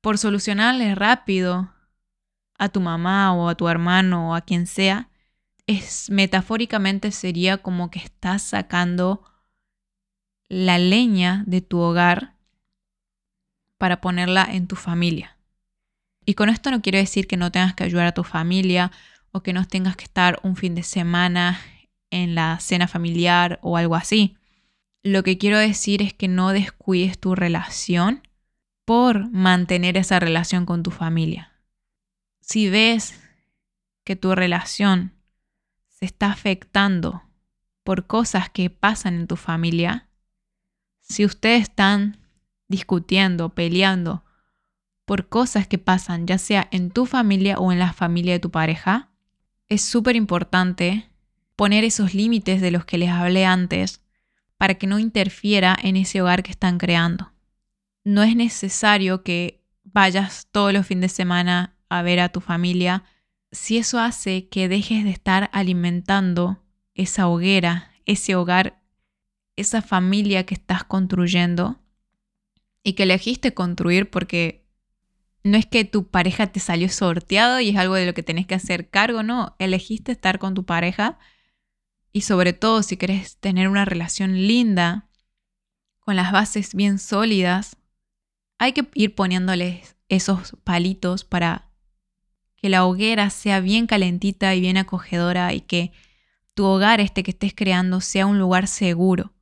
por 0.00 0.18
solucionarle 0.18 0.94
rápido 0.94 1.72
a 2.58 2.68
tu 2.68 2.80
mamá 2.80 3.34
o 3.34 3.48
a 3.48 3.54
tu 3.54 3.68
hermano 3.68 4.30
o 4.30 4.34
a 4.34 4.40
quien 4.40 4.66
sea, 4.66 5.10
es 5.66 6.10
metafóricamente 6.10 7.12
sería 7.12 7.58
como 7.58 7.90
que 7.90 7.98
estás 7.98 8.42
sacando 8.42 9.22
la 10.48 10.78
leña 10.78 11.44
de 11.46 11.60
tu 11.60 11.78
hogar 11.78 12.36
para 13.80 14.02
ponerla 14.02 14.44
en 14.44 14.66
tu 14.66 14.76
familia. 14.76 15.38
Y 16.26 16.34
con 16.34 16.50
esto 16.50 16.70
no 16.70 16.82
quiero 16.82 16.98
decir 16.98 17.26
que 17.26 17.38
no 17.38 17.50
tengas 17.50 17.72
que 17.72 17.82
ayudar 17.82 18.06
a 18.06 18.12
tu 18.12 18.24
familia 18.24 18.92
o 19.32 19.42
que 19.42 19.54
no 19.54 19.66
tengas 19.66 19.96
que 19.96 20.04
estar 20.04 20.38
un 20.42 20.54
fin 20.54 20.74
de 20.74 20.82
semana 20.82 21.58
en 22.10 22.34
la 22.34 22.60
cena 22.60 22.88
familiar 22.88 23.58
o 23.62 23.78
algo 23.78 23.94
así. 23.94 24.36
Lo 25.02 25.22
que 25.22 25.38
quiero 25.38 25.56
decir 25.56 26.02
es 26.02 26.12
que 26.12 26.28
no 26.28 26.50
descuides 26.50 27.18
tu 27.18 27.34
relación 27.34 28.20
por 28.84 29.30
mantener 29.30 29.96
esa 29.96 30.20
relación 30.20 30.66
con 30.66 30.82
tu 30.82 30.90
familia. 30.90 31.50
Si 32.42 32.68
ves 32.68 33.18
que 34.04 34.14
tu 34.14 34.34
relación 34.34 35.14
se 35.88 36.04
está 36.04 36.30
afectando 36.30 37.22
por 37.82 38.06
cosas 38.06 38.50
que 38.50 38.68
pasan 38.68 39.14
en 39.14 39.26
tu 39.26 39.36
familia, 39.36 40.06
si 41.00 41.24
ustedes 41.24 41.62
están 41.62 42.19
discutiendo, 42.70 43.50
peleando 43.50 44.24
por 45.04 45.28
cosas 45.28 45.66
que 45.66 45.76
pasan, 45.76 46.26
ya 46.26 46.38
sea 46.38 46.68
en 46.70 46.92
tu 46.92 47.04
familia 47.04 47.58
o 47.58 47.72
en 47.72 47.80
la 47.80 47.92
familia 47.92 48.32
de 48.32 48.38
tu 48.38 48.52
pareja, 48.52 49.10
es 49.68 49.82
súper 49.82 50.14
importante 50.14 51.10
poner 51.56 51.82
esos 51.82 52.14
límites 52.14 52.60
de 52.60 52.70
los 52.70 52.84
que 52.84 52.96
les 52.96 53.10
hablé 53.10 53.44
antes 53.44 54.02
para 54.56 54.74
que 54.74 54.86
no 54.86 55.00
interfiera 55.00 55.76
en 55.82 55.96
ese 55.96 56.22
hogar 56.22 56.44
que 56.44 56.52
están 56.52 56.78
creando. 56.78 57.32
No 58.04 58.22
es 58.22 58.36
necesario 58.36 59.24
que 59.24 59.64
vayas 59.82 60.46
todos 60.52 60.72
los 60.72 60.86
fines 60.86 61.02
de 61.10 61.16
semana 61.16 61.76
a 61.88 62.02
ver 62.02 62.20
a 62.20 62.28
tu 62.28 62.40
familia 62.40 63.02
si 63.50 63.78
eso 63.78 63.98
hace 63.98 64.48
que 64.48 64.68
dejes 64.68 65.02
de 65.02 65.10
estar 65.10 65.50
alimentando 65.52 66.62
esa 66.94 67.26
hoguera, 67.26 67.90
ese 68.06 68.36
hogar, 68.36 68.80
esa 69.56 69.82
familia 69.82 70.46
que 70.46 70.54
estás 70.54 70.84
construyendo 70.84 71.79
y 72.82 72.94
que 72.94 73.04
elegiste 73.04 73.54
construir 73.54 74.10
porque 74.10 74.66
no 75.42 75.56
es 75.56 75.66
que 75.66 75.84
tu 75.84 76.08
pareja 76.08 76.48
te 76.48 76.60
salió 76.60 76.88
sorteado 76.88 77.60
y 77.60 77.70
es 77.70 77.76
algo 77.76 77.94
de 77.94 78.06
lo 78.06 78.14
que 78.14 78.22
tenés 78.22 78.46
que 78.46 78.54
hacer 78.54 78.90
cargo, 78.90 79.22
no, 79.22 79.56
elegiste 79.58 80.12
estar 80.12 80.38
con 80.38 80.54
tu 80.54 80.64
pareja 80.64 81.18
y 82.12 82.22
sobre 82.22 82.52
todo 82.52 82.82
si 82.82 82.96
querés 82.96 83.36
tener 83.36 83.68
una 83.68 83.84
relación 83.84 84.34
linda, 84.34 85.08
con 86.00 86.16
las 86.16 86.32
bases 86.32 86.74
bien 86.74 86.98
sólidas, 86.98 87.76
hay 88.58 88.72
que 88.72 88.88
ir 88.94 89.14
poniéndoles 89.14 89.96
esos 90.08 90.56
palitos 90.64 91.24
para 91.24 91.70
que 92.56 92.68
la 92.68 92.84
hoguera 92.84 93.30
sea 93.30 93.60
bien 93.60 93.86
calentita 93.86 94.54
y 94.54 94.60
bien 94.60 94.76
acogedora 94.76 95.54
y 95.54 95.60
que 95.60 95.92
tu 96.54 96.64
hogar, 96.64 97.00
este 97.00 97.22
que 97.22 97.30
estés 97.30 97.54
creando, 97.54 98.00
sea 98.00 98.26
un 98.26 98.38
lugar 98.38 98.66
seguro. 98.66 99.32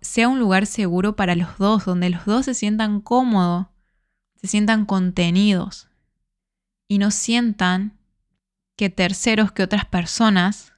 Sea 0.00 0.28
un 0.28 0.38
lugar 0.38 0.66
seguro 0.66 1.16
para 1.16 1.34
los 1.34 1.58
dos, 1.58 1.84
donde 1.84 2.10
los 2.10 2.24
dos 2.24 2.46
se 2.46 2.54
sientan 2.54 3.00
cómodos, 3.00 3.66
se 4.36 4.46
sientan 4.46 4.86
contenidos 4.86 5.88
y 6.88 6.98
no 6.98 7.10
sientan 7.10 7.98
que 8.76 8.88
terceros, 8.88 9.52
que 9.52 9.62
otras 9.62 9.84
personas 9.84 10.72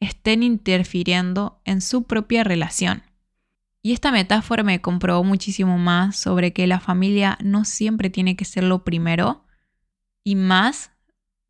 estén 0.00 0.42
interfiriendo 0.42 1.60
en 1.64 1.80
su 1.80 2.04
propia 2.04 2.44
relación. 2.44 3.02
Y 3.82 3.92
esta 3.92 4.12
metáfora 4.12 4.62
me 4.62 4.80
comprobó 4.80 5.24
muchísimo 5.24 5.78
más 5.78 6.16
sobre 6.16 6.52
que 6.52 6.66
la 6.66 6.80
familia 6.80 7.38
no 7.42 7.64
siempre 7.64 8.10
tiene 8.10 8.36
que 8.36 8.44
ser 8.44 8.64
lo 8.64 8.84
primero 8.84 9.44
y 10.24 10.34
más 10.34 10.90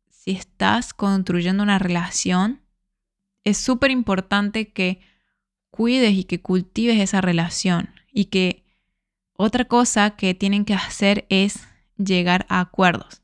si 0.07 0.31
estás 0.31 0.93
construyendo 0.93 1.63
una 1.63 1.79
relación, 1.79 2.61
es 3.43 3.57
súper 3.57 3.91
importante 3.91 4.71
que 4.71 5.01
cuides 5.69 6.13
y 6.13 6.23
que 6.23 6.41
cultives 6.41 6.99
esa 6.99 7.21
relación. 7.21 7.89
Y 8.11 8.25
que 8.25 8.63
otra 9.33 9.65
cosa 9.65 10.11
que 10.11 10.33
tienen 10.33 10.65
que 10.65 10.73
hacer 10.73 11.25
es 11.29 11.67
llegar 11.97 12.45
a 12.49 12.59
acuerdos 12.59 13.21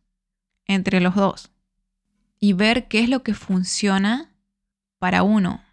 entre 0.65 1.01
los 1.01 1.15
dos 1.15 1.51
y 2.39 2.53
ver 2.53 2.87
qué 2.87 2.99
es 2.99 3.09
lo 3.09 3.23
que 3.23 3.33
funciona 3.33 4.35
para 4.99 5.23
uno 5.23 5.63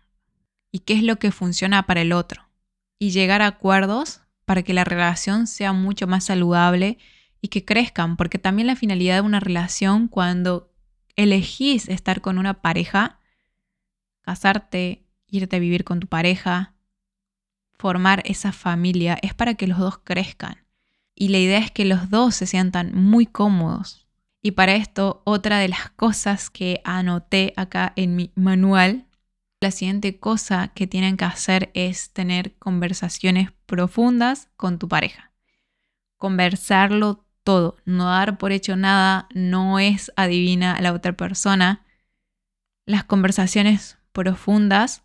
y 0.70 0.80
qué 0.80 0.94
es 0.94 1.02
lo 1.02 1.18
que 1.18 1.32
funciona 1.32 1.84
para 1.84 2.02
el 2.02 2.12
otro. 2.12 2.48
Y 2.98 3.10
llegar 3.10 3.42
a 3.42 3.48
acuerdos 3.48 4.20
para 4.44 4.62
que 4.62 4.74
la 4.74 4.84
relación 4.84 5.46
sea 5.46 5.72
mucho 5.72 6.06
más 6.06 6.24
saludable 6.24 6.98
y 7.40 7.48
que 7.48 7.64
crezcan, 7.64 8.16
porque 8.16 8.38
también 8.38 8.66
la 8.66 8.76
finalidad 8.76 9.16
de 9.16 9.20
una 9.22 9.40
relación 9.40 10.08
cuando 10.08 10.72
elegís 11.16 11.88
estar 11.88 12.20
con 12.20 12.38
una 12.38 12.62
pareja, 12.62 13.18
casarte, 14.22 15.04
irte 15.30 15.56
a 15.56 15.60
vivir 15.60 15.84
con 15.84 16.00
tu 16.00 16.06
pareja, 16.06 16.74
formar 17.78 18.22
esa 18.24 18.52
familia, 18.52 19.18
es 19.22 19.34
para 19.34 19.54
que 19.54 19.66
los 19.66 19.78
dos 19.78 19.98
crezcan. 19.98 20.64
Y 21.14 21.28
la 21.28 21.38
idea 21.38 21.58
es 21.58 21.70
que 21.70 21.84
los 21.84 22.10
dos 22.10 22.34
se 22.34 22.46
sientan 22.46 22.94
muy 22.94 23.26
cómodos. 23.26 24.06
Y 24.42 24.52
para 24.52 24.74
esto, 24.74 25.22
otra 25.24 25.58
de 25.58 25.68
las 25.68 25.90
cosas 25.90 26.50
que 26.50 26.80
anoté 26.84 27.52
acá 27.56 27.92
en 27.96 28.16
mi 28.16 28.32
manual 28.34 29.06
la 29.62 29.70
siguiente 29.70 30.18
cosa 30.18 30.68
que 30.68 30.86
tienen 30.86 31.18
que 31.18 31.26
hacer 31.26 31.70
es 31.74 32.12
tener 32.12 32.54
conversaciones 32.56 33.52
profundas 33.66 34.48
con 34.56 34.78
tu 34.78 34.88
pareja. 34.88 35.32
Conversarlo 36.16 37.26
todo, 37.44 37.76
no 37.84 38.06
dar 38.06 38.38
por 38.38 38.52
hecho 38.52 38.76
nada, 38.76 39.28
no 39.34 39.78
es 39.78 40.12
adivina 40.16 40.74
a 40.74 40.80
la 40.80 40.94
otra 40.94 41.12
persona. 41.12 41.84
Las 42.86 43.04
conversaciones 43.04 43.98
profundas 44.12 45.02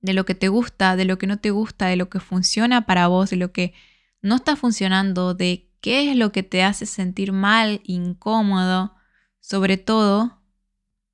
de 0.00 0.12
lo 0.12 0.24
que 0.24 0.34
te 0.34 0.48
gusta, 0.48 0.96
de 0.96 1.04
lo 1.04 1.18
que 1.18 1.26
no 1.26 1.38
te 1.38 1.50
gusta, 1.50 1.86
de 1.86 1.96
lo 1.96 2.08
que 2.08 2.20
funciona 2.20 2.86
para 2.86 3.08
vos, 3.08 3.30
de 3.30 3.36
lo 3.36 3.52
que 3.52 3.74
no 4.22 4.36
está 4.36 4.56
funcionando, 4.56 5.34
de 5.34 5.70
qué 5.80 6.10
es 6.10 6.16
lo 6.16 6.32
que 6.32 6.42
te 6.42 6.62
hace 6.62 6.86
sentir 6.86 7.32
mal, 7.32 7.80
incómodo, 7.84 8.94
sobre 9.40 9.76
todo 9.76 10.42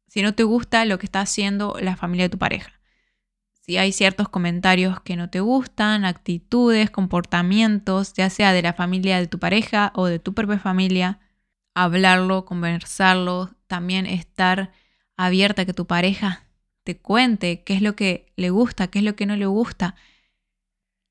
si 0.09 0.23
no 0.23 0.35
te 0.35 0.45
gusta 0.45 0.85
lo 0.85 0.99
que 0.99 1.07
está 1.07 1.21
haciendo 1.21 1.77
la 1.81 1.97
familia 1.97 2.27
de 2.27 2.31
tu 2.31 2.39
pareja. 2.39 2.73
Si 3.61 3.79
hay 3.79 3.93
ciertos 3.93 4.29
comentarios 4.29 5.01
que 5.01 5.17
no 5.17 5.31
te 5.31 5.41
gustan, 5.41 6.05
actitudes, 6.05 6.91
comportamientos, 6.91 8.13
ya 8.13 8.29
sea 8.29 8.53
de 8.53 8.63
la 8.63 8.75
familia 8.75 9.19
de 9.19 9.27
tu 9.27 9.39
pareja 9.39 9.91
o 9.95 10.07
de 10.07 10.19
tu 10.19 10.35
propia 10.35 10.59
familia, 10.59 11.21
hablarlo, 11.75 12.45
conversarlo, 12.45 13.57
también 13.67 14.07
estar 14.07 14.71
abierta 15.17 15.63
a 15.63 15.65
que 15.65 15.73
tu 15.73 15.87
pareja 15.87 16.44
te 16.85 16.99
cuente 16.99 17.63
qué 17.65 17.75
es 17.75 17.83
lo 17.83 17.97
que 17.97 18.33
le 18.37 18.51
gusta, 18.51 18.89
qué 18.89 19.01
es 19.01 19.05
lo 19.05 19.17
que 19.17 19.27
no 19.27 19.37
le 19.37 19.47
gusta 19.47 19.97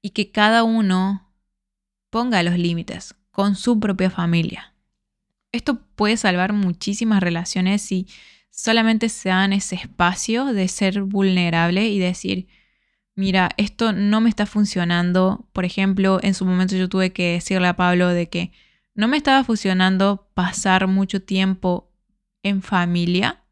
y 0.01 0.11
que 0.11 0.31
cada 0.31 0.63
uno 0.63 1.29
ponga 2.09 2.43
los 2.43 2.57
límites 2.57 3.15
con 3.31 3.55
su 3.55 3.79
propia 3.79 4.09
familia. 4.09 4.73
Esto 5.51 5.81
puede 5.95 6.17
salvar 6.17 6.53
muchísimas 6.53 7.21
relaciones 7.21 7.81
si 7.81 8.07
solamente 8.51 9.09
se 9.09 9.29
dan 9.29 9.51
ese 9.53 9.75
espacio 9.75 10.45
de 10.45 10.67
ser 10.67 11.01
vulnerable 11.01 11.87
y 11.87 11.99
decir, 11.99 12.47
mira, 13.15 13.49
esto 13.57 13.93
no 13.93 14.21
me 14.21 14.29
está 14.29 14.45
funcionando. 14.45 15.47
Por 15.53 15.65
ejemplo, 15.65 16.19
en 16.21 16.35
su 16.35 16.45
momento 16.45 16.75
yo 16.75 16.89
tuve 16.89 17.11
que 17.11 17.33
decirle 17.33 17.67
a 17.67 17.75
Pablo 17.75 18.09
de 18.09 18.29
que 18.29 18.51
no 18.93 19.07
me 19.07 19.17
estaba 19.17 19.43
funcionando 19.43 20.27
pasar 20.35 20.87
mucho 20.87 21.21
tiempo 21.21 21.91
en 22.43 22.61
familia, 22.61 23.42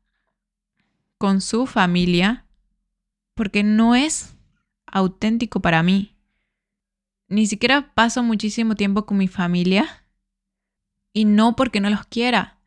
con 1.21 1.39
su 1.39 1.67
familia, 1.67 2.47
porque 3.35 3.61
no 3.61 3.93
es 3.93 4.35
auténtico 4.87 5.59
para 5.59 5.83
mí. 5.83 6.17
Ni 7.27 7.45
siquiera 7.45 7.93
paso 7.93 8.23
muchísimo 8.23 8.73
tiempo 8.73 9.05
con 9.05 9.19
mi 9.19 9.27
familia 9.27 10.03
y 11.13 11.25
no 11.25 11.55
porque 11.55 11.79
no 11.79 11.91
los 11.91 12.07
quiera. 12.07 12.57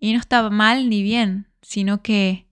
Y 0.00 0.14
no 0.14 0.18
está 0.18 0.48
mal 0.48 0.88
ni 0.88 1.02
bien, 1.02 1.46
sino 1.60 2.00
que 2.00 2.48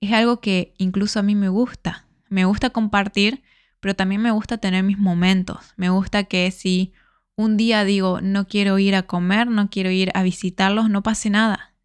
es 0.00 0.12
algo 0.12 0.40
que 0.40 0.74
incluso 0.76 1.20
a 1.20 1.22
mí 1.22 1.36
me 1.36 1.48
gusta. 1.48 2.08
Me 2.28 2.44
gusta 2.44 2.70
compartir, 2.70 3.44
pero 3.78 3.94
también 3.94 4.22
me 4.22 4.32
gusta 4.32 4.58
tener 4.58 4.82
mis 4.82 4.98
momentos. 4.98 5.72
Me 5.76 5.88
gusta 5.88 6.24
que 6.24 6.50
si 6.50 6.92
un 7.36 7.56
día 7.56 7.84
digo 7.84 8.20
no 8.20 8.48
quiero 8.48 8.80
ir 8.80 8.96
a 8.96 9.04
comer, 9.04 9.46
no 9.46 9.70
quiero 9.70 9.92
ir 9.92 10.10
a 10.14 10.24
visitarlos, 10.24 10.90
no 10.90 11.04
pase 11.04 11.30
nada. 11.30 11.76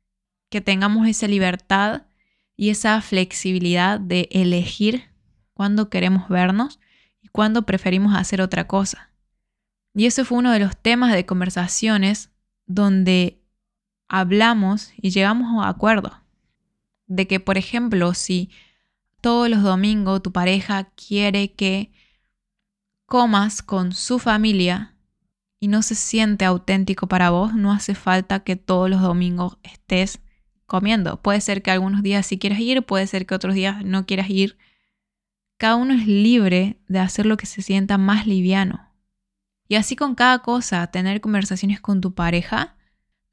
Que 0.49 0.59
tengamos 0.59 1.07
esa 1.07 1.27
libertad 1.27 2.07
y 2.55 2.69
esa 2.69 3.01
flexibilidad 3.01 3.99
de 3.99 4.29
elegir 4.31 5.09
cuándo 5.53 5.89
queremos 5.89 6.29
vernos 6.29 6.79
y 7.21 7.27
cuándo 7.29 7.63
preferimos 7.63 8.15
hacer 8.15 8.41
otra 8.41 8.67
cosa. 8.67 9.09
Y 9.93 10.05
ese 10.05 10.25
fue 10.25 10.39
uno 10.39 10.51
de 10.51 10.59
los 10.59 10.75
temas 10.75 11.13
de 11.13 11.25
conversaciones 11.25 12.31
donde 12.65 13.41
hablamos 14.07 14.91
y 14.97 15.11
llegamos 15.11 15.63
a 15.63 15.69
acuerdos 15.69 16.13
de 17.07 17.27
que, 17.27 17.39
por 17.39 17.57
ejemplo, 17.57 18.13
si 18.13 18.49
todos 19.21 19.49
los 19.49 19.63
domingos 19.63 20.23
tu 20.23 20.31
pareja 20.31 20.85
quiere 20.95 21.53
que 21.53 21.91
comas 23.05 23.61
con 23.61 23.93
su 23.93 24.19
familia 24.19 24.95
y 25.59 25.67
no 25.67 25.81
se 25.81 25.95
siente 25.95 26.43
auténtico 26.45 27.07
para 27.07 27.29
vos, 27.29 27.53
no 27.53 27.71
hace 27.71 27.95
falta 27.95 28.43
que 28.43 28.55
todos 28.55 28.89
los 28.89 29.01
domingos 29.01 29.57
estés 29.63 30.19
Puede 31.21 31.41
ser 31.41 31.62
que 31.62 31.71
algunos 31.71 32.01
días 32.01 32.25
sí 32.25 32.39
quieras 32.39 32.59
ir, 32.59 32.83
puede 32.83 33.05
ser 33.07 33.25
que 33.25 33.36
otros 33.36 33.53
días 33.53 33.83
no 33.86 34.05
quieras 34.05 34.29
ir. 34.29 34.57
Cada 35.57 35.75
uno 35.75 35.93
es 35.93 36.07
libre 36.07 36.79
de 36.88 36.99
hacer 36.99 37.25
lo 37.25 37.38
que 37.38 37.45
se 37.45 37.62
sienta 37.62 37.97
más 37.97 38.25
liviano. 38.25 38.89
Y 39.67 39.75
así 39.75 39.95
con 39.95 40.15
cada 40.15 40.39
cosa, 40.39 40.88
tener 40.88 41.21
conversaciones 41.21 41.79
con 41.79 42.01
tu 42.01 42.13
pareja 42.13 42.75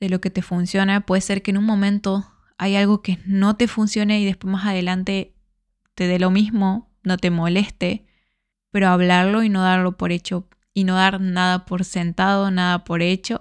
de 0.00 0.08
lo 0.08 0.20
que 0.20 0.30
te 0.30 0.42
funciona. 0.42 1.00
Puede 1.00 1.22
ser 1.22 1.42
que 1.42 1.50
en 1.50 1.58
un 1.58 1.64
momento 1.64 2.30
hay 2.58 2.76
algo 2.76 3.02
que 3.02 3.18
no 3.24 3.56
te 3.56 3.68
funcione 3.68 4.20
y 4.20 4.26
después 4.26 4.52
más 4.52 4.66
adelante 4.66 5.34
te 5.94 6.06
dé 6.06 6.18
lo 6.18 6.30
mismo, 6.30 6.90
no 7.02 7.16
te 7.16 7.30
moleste, 7.30 8.06
pero 8.70 8.88
hablarlo 8.88 9.42
y 9.42 9.48
no 9.48 9.62
darlo 9.62 9.96
por 9.96 10.12
hecho 10.12 10.46
y 10.74 10.84
no 10.84 10.94
dar 10.94 11.20
nada 11.20 11.64
por 11.64 11.84
sentado, 11.84 12.50
nada 12.50 12.84
por 12.84 13.02
hecho, 13.02 13.40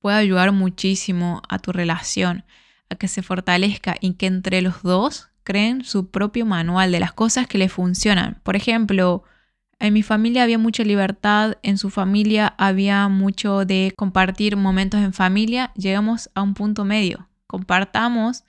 puede 0.00 0.16
ayudar 0.16 0.52
muchísimo 0.52 1.42
a 1.48 1.58
tu 1.58 1.72
relación, 1.72 2.44
a 2.90 2.96
que 2.96 3.08
se 3.08 3.22
fortalezca 3.22 3.96
y 4.00 4.14
que 4.14 4.26
entre 4.26 4.62
los 4.62 4.82
dos 4.82 5.28
creen 5.44 5.84
su 5.84 6.10
propio 6.10 6.46
manual 6.46 6.92
de 6.92 7.00
las 7.00 7.12
cosas 7.12 7.46
que 7.46 7.58
le 7.58 7.68
funcionan. 7.68 8.40
Por 8.42 8.56
ejemplo, 8.56 9.24
en 9.78 9.92
mi 9.92 10.02
familia 10.02 10.42
había 10.42 10.58
mucha 10.58 10.82
libertad, 10.82 11.58
en 11.62 11.78
su 11.78 11.90
familia 11.90 12.54
había 12.58 13.08
mucho 13.08 13.64
de 13.64 13.92
compartir 13.96 14.56
momentos 14.56 15.00
en 15.00 15.12
familia, 15.12 15.72
llegamos 15.76 16.30
a 16.34 16.42
un 16.42 16.54
punto 16.54 16.84
medio 16.84 17.28
compartamos, 17.46 18.44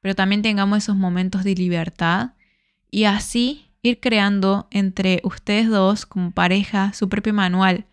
pero 0.00 0.14
también 0.14 0.42
tengamos 0.42 0.78
esos 0.78 0.96
momentos 0.96 1.44
de 1.44 1.54
libertad 1.54 2.32
y 2.90 3.04
así 3.04 3.70
ir 3.82 4.00
creando 4.00 4.68
entre 4.70 5.20
ustedes 5.24 5.68
dos 5.68 6.06
como 6.06 6.32
pareja 6.32 6.92
su 6.92 7.08
propio 7.08 7.34
manual. 7.34 7.86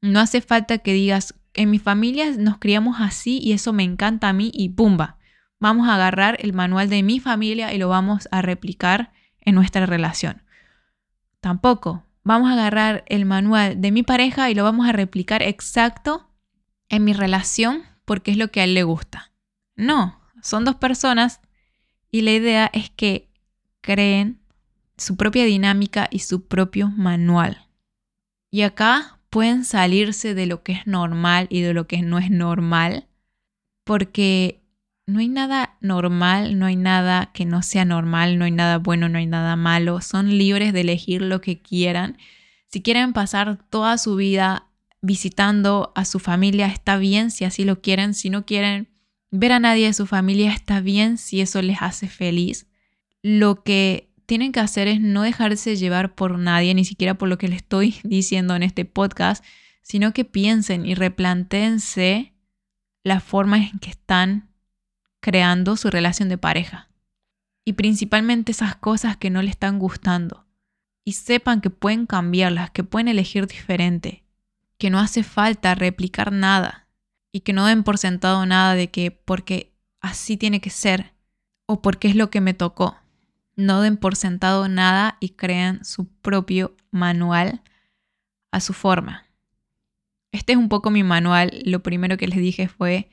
No 0.00 0.20
hace 0.20 0.40
falta 0.40 0.78
que 0.78 0.92
digas, 0.92 1.34
en 1.54 1.70
mi 1.70 1.78
familia 1.78 2.30
nos 2.38 2.58
criamos 2.58 2.96
así 3.00 3.38
y 3.38 3.52
eso 3.52 3.72
me 3.72 3.82
encanta 3.82 4.28
a 4.28 4.32
mí 4.32 4.50
y 4.54 4.70
pumba, 4.70 5.18
vamos 5.58 5.88
a 5.88 5.94
agarrar 5.94 6.36
el 6.40 6.52
manual 6.52 6.88
de 6.88 7.02
mi 7.02 7.20
familia 7.20 7.72
y 7.72 7.78
lo 7.78 7.88
vamos 7.88 8.28
a 8.30 8.42
replicar 8.42 9.12
en 9.40 9.54
nuestra 9.54 9.86
relación. 9.86 10.42
Tampoco. 11.40 12.04
Vamos 12.24 12.50
a 12.50 12.52
agarrar 12.52 13.02
el 13.08 13.24
manual 13.24 13.80
de 13.80 13.90
mi 13.90 14.04
pareja 14.04 14.48
y 14.48 14.54
lo 14.54 14.62
vamos 14.62 14.88
a 14.88 14.92
replicar 14.92 15.42
exacto 15.42 16.30
en 16.88 17.02
mi 17.02 17.12
relación 17.12 17.82
porque 18.04 18.30
es 18.30 18.36
lo 18.36 18.48
que 18.52 18.60
a 18.60 18.64
él 18.64 18.74
le 18.74 18.84
gusta. 18.84 19.32
No, 19.74 20.20
son 20.40 20.64
dos 20.64 20.76
personas 20.76 21.40
y 22.12 22.22
la 22.22 22.30
idea 22.30 22.70
es 22.72 22.90
que 22.90 23.28
creen 23.80 24.40
su 24.96 25.16
propia 25.16 25.44
dinámica 25.44 26.06
y 26.10 26.20
su 26.20 26.46
propio 26.46 26.88
manual. 26.90 27.66
Y 28.50 28.62
acá 28.62 29.18
pueden 29.32 29.64
salirse 29.64 30.34
de 30.34 30.44
lo 30.44 30.62
que 30.62 30.72
es 30.72 30.86
normal 30.86 31.46
y 31.48 31.62
de 31.62 31.72
lo 31.72 31.86
que 31.86 32.02
no 32.02 32.18
es 32.18 32.30
normal, 32.30 33.06
porque 33.82 34.60
no 35.06 35.20
hay 35.20 35.28
nada 35.28 35.78
normal, 35.80 36.58
no 36.58 36.66
hay 36.66 36.76
nada 36.76 37.30
que 37.32 37.46
no 37.46 37.62
sea 37.62 37.86
normal, 37.86 38.38
no 38.38 38.44
hay 38.44 38.50
nada 38.50 38.76
bueno, 38.76 39.08
no 39.08 39.16
hay 39.16 39.24
nada 39.24 39.56
malo. 39.56 40.02
Son 40.02 40.36
libres 40.36 40.74
de 40.74 40.82
elegir 40.82 41.22
lo 41.22 41.40
que 41.40 41.62
quieran. 41.62 42.18
Si 42.68 42.82
quieren 42.82 43.14
pasar 43.14 43.58
toda 43.70 43.96
su 43.96 44.16
vida 44.16 44.66
visitando 45.00 45.92
a 45.94 46.04
su 46.04 46.18
familia, 46.18 46.66
está 46.66 46.98
bien 46.98 47.30
si 47.30 47.46
así 47.46 47.64
lo 47.64 47.80
quieren. 47.80 48.12
Si 48.12 48.28
no 48.28 48.44
quieren 48.44 48.90
ver 49.30 49.52
a 49.52 49.60
nadie 49.60 49.86
de 49.86 49.94
su 49.94 50.06
familia, 50.06 50.52
está 50.52 50.82
bien 50.82 51.16
si 51.16 51.40
eso 51.40 51.62
les 51.62 51.80
hace 51.80 52.06
feliz. 52.06 52.66
Lo 53.22 53.62
que 53.62 54.11
tienen 54.32 54.52
que 54.52 54.60
hacer 54.60 54.88
es 54.88 54.98
no 54.98 55.20
dejarse 55.20 55.76
llevar 55.76 56.14
por 56.14 56.38
nadie, 56.38 56.72
ni 56.72 56.86
siquiera 56.86 57.12
por 57.12 57.28
lo 57.28 57.36
que 57.36 57.48
les 57.48 57.58
estoy 57.58 57.96
diciendo 58.02 58.56
en 58.56 58.62
este 58.62 58.86
podcast, 58.86 59.44
sino 59.82 60.14
que 60.14 60.24
piensen 60.24 60.86
y 60.86 60.94
replantense 60.94 62.32
la 63.04 63.20
forma 63.20 63.58
en 63.58 63.78
que 63.78 63.90
están 63.90 64.48
creando 65.20 65.76
su 65.76 65.90
relación 65.90 66.30
de 66.30 66.38
pareja. 66.38 66.88
Y 67.66 67.74
principalmente 67.74 68.52
esas 68.52 68.74
cosas 68.74 69.18
que 69.18 69.28
no 69.28 69.42
le 69.42 69.50
están 69.50 69.78
gustando. 69.78 70.46
Y 71.04 71.12
sepan 71.12 71.60
que 71.60 71.68
pueden 71.68 72.06
cambiarlas, 72.06 72.70
que 72.70 72.84
pueden 72.84 73.08
elegir 73.08 73.46
diferente, 73.46 74.24
que 74.78 74.88
no 74.88 74.98
hace 74.98 75.24
falta 75.24 75.74
replicar 75.74 76.32
nada 76.32 76.88
y 77.32 77.40
que 77.40 77.52
no 77.52 77.66
den 77.66 77.82
por 77.82 77.98
sentado 77.98 78.46
nada 78.46 78.76
de 78.76 78.88
que 78.88 79.10
porque 79.10 79.74
así 80.00 80.38
tiene 80.38 80.62
que 80.62 80.70
ser 80.70 81.12
o 81.66 81.82
porque 81.82 82.08
es 82.08 82.16
lo 82.16 82.30
que 82.30 82.40
me 82.40 82.54
tocó. 82.54 83.01
No 83.56 83.82
den 83.82 83.96
por 83.96 84.16
sentado 84.16 84.68
nada 84.68 85.16
y 85.20 85.30
crean 85.30 85.84
su 85.84 86.06
propio 86.06 86.74
manual 86.90 87.62
a 88.50 88.60
su 88.60 88.72
forma. 88.72 89.26
Este 90.32 90.52
es 90.52 90.58
un 90.58 90.68
poco 90.68 90.90
mi 90.90 91.02
manual. 91.02 91.62
Lo 91.64 91.82
primero 91.82 92.16
que 92.16 92.26
les 92.26 92.38
dije 92.38 92.68
fue 92.68 93.10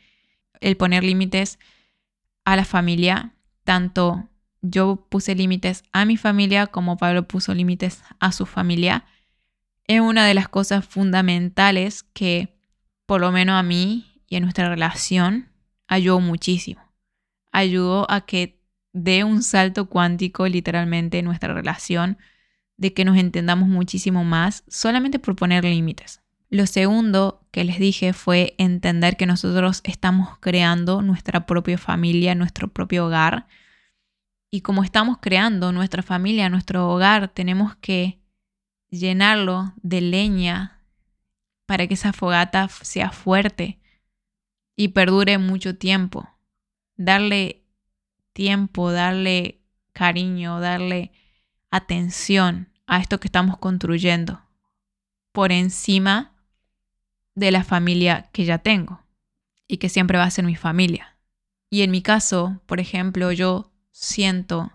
el 0.62 0.78
poner 0.78 1.04
límites 1.04 1.60
a 2.46 2.56
la 2.56 2.66
familia, 2.66 3.34
tanto 3.64 4.30
yo 4.62 5.08
puse 5.10 5.36
límites 5.36 5.84
a 5.92 6.06
mi 6.06 6.18
familia 6.18 6.68
como 6.68 6.98
Pablo 6.98 7.28
puso 7.28 7.54
límites 7.54 8.04
a 8.20 8.32
su 8.32 8.46
familia. 8.46 9.06
Es 9.86 10.02
una 10.02 10.26
de 10.26 10.34
las 10.34 10.50
cosas 10.50 10.86
fundamentales 10.86 12.04
que, 12.04 12.58
por 13.06 13.22
lo 13.22 13.32
menos 13.32 13.58
a 13.58 13.64
mí 13.64 14.22
y 14.28 14.36
a 14.36 14.40
nuestra 14.40 14.70
relación, 14.70 15.50
ayudó 15.88 16.20
muchísimo. 16.20 16.82
Ayudó 17.52 18.10
a 18.12 18.22
que 18.22 18.59
dé 19.04 19.24
un 19.24 19.44
salto 19.44 19.90
cuántico 19.90 20.48
literalmente 20.48 21.20
en 21.20 21.26
nuestra 21.26 21.54
relación, 21.54 22.18
de 22.78 22.94
que 22.94 23.04
nos 23.04 23.18
entendamos 23.18 23.68
muchísimo 23.68 24.24
más 24.24 24.64
solamente 24.68 25.20
por 25.20 25.36
poner 25.36 25.66
límites. 25.66 26.22
Lo 26.50 26.66
segundo 26.66 27.46
que 27.52 27.64
les 27.64 27.78
dije 27.78 28.14
fue 28.14 28.56
entender 28.58 29.18
que 29.18 29.26
nosotros 29.26 29.82
estamos 29.84 30.38
creando 30.40 31.02
nuestra 31.02 31.46
propia 31.46 31.78
familia, 31.78 32.36
nuestro 32.36 32.70
propio 32.70 33.06
hogar. 33.06 33.48
Y 34.50 34.62
como 34.62 34.84
estamos 34.84 35.18
creando 35.20 35.72
nuestra 35.72 36.02
familia, 36.02 36.50
nuestro 36.50 36.90
hogar, 36.90 37.28
tenemos 37.28 37.76
que 37.76 38.20
llenarlo 38.90 39.74
de 39.84 40.02
leña 40.02 40.82
para 41.68 41.86
que 41.86 41.94
esa 41.94 42.14
fogata 42.14 42.68
sea 42.68 43.12
fuerte 43.12 43.80
y 44.76 44.88
perdure 44.88 45.38
mucho 45.38 45.76
tiempo. 45.76 46.28
Darle 46.96 47.59
tiempo, 48.40 48.94
darle 48.94 49.60
cariño, 49.92 50.62
darle 50.62 51.12
atención 51.72 52.70
a 52.88 53.02
esto 53.02 53.20
que 53.20 53.28
estamos 53.28 53.58
construyendo 53.58 54.42
por 55.34 55.52
encima 55.52 56.32
de 57.36 57.52
la 57.52 57.66
familia 57.66 58.30
que 58.32 58.46
ya 58.46 58.60
tengo 58.60 59.04
y 59.68 59.76
que 59.76 59.90
siempre 59.90 60.18
va 60.18 60.24
a 60.24 60.32
ser 60.32 60.46
mi 60.46 60.56
familia. 60.56 61.18
Y 61.70 61.82
en 61.82 61.92
mi 61.92 62.02
caso, 62.02 62.62
por 62.66 62.80
ejemplo, 62.80 63.34
yo 63.34 63.74
siento 63.92 64.72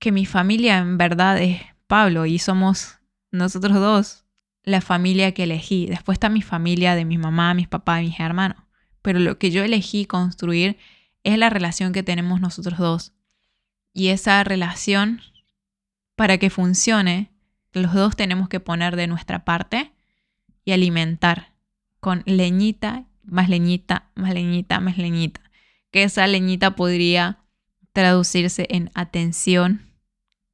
que 0.00 0.10
mi 0.10 0.26
familia 0.26 0.78
en 0.78 0.98
verdad 0.98 1.40
es 1.40 1.62
Pablo 1.86 2.26
y 2.26 2.40
somos 2.40 2.98
nosotros 3.30 3.74
dos 3.74 4.24
la 4.64 4.80
familia 4.80 5.30
que 5.30 5.44
elegí. 5.44 5.86
Después 5.86 6.16
está 6.16 6.28
mi 6.28 6.42
familia 6.42 6.96
de 6.96 7.04
mi 7.04 7.18
mamá, 7.18 7.54
mis 7.54 7.68
papás 7.68 8.02
y 8.02 8.06
mis 8.06 8.18
hermanos. 8.18 8.58
Pero 9.00 9.20
lo 9.20 9.38
que 9.38 9.52
yo 9.52 9.62
elegí 9.62 10.06
construir 10.06 10.76
es 11.24 11.38
la 11.38 11.50
relación 11.50 11.92
que 11.92 12.02
tenemos 12.02 12.40
nosotros 12.40 12.78
dos. 12.78 13.12
Y 13.92 14.08
esa 14.08 14.44
relación, 14.44 15.20
para 16.14 16.38
que 16.38 16.50
funcione, 16.50 17.32
los 17.72 17.92
dos 17.92 18.14
tenemos 18.14 18.48
que 18.48 18.60
poner 18.60 18.94
de 18.94 19.06
nuestra 19.06 19.44
parte 19.44 19.92
y 20.64 20.72
alimentar 20.72 21.54
con 21.98 22.22
leñita, 22.26 23.06
más 23.22 23.48
leñita, 23.48 24.10
más 24.14 24.34
leñita, 24.34 24.80
más 24.80 24.98
leñita. 24.98 25.40
Que 25.90 26.04
esa 26.04 26.26
leñita 26.26 26.76
podría 26.76 27.38
traducirse 27.92 28.66
en 28.70 28.90
atención, 28.94 29.82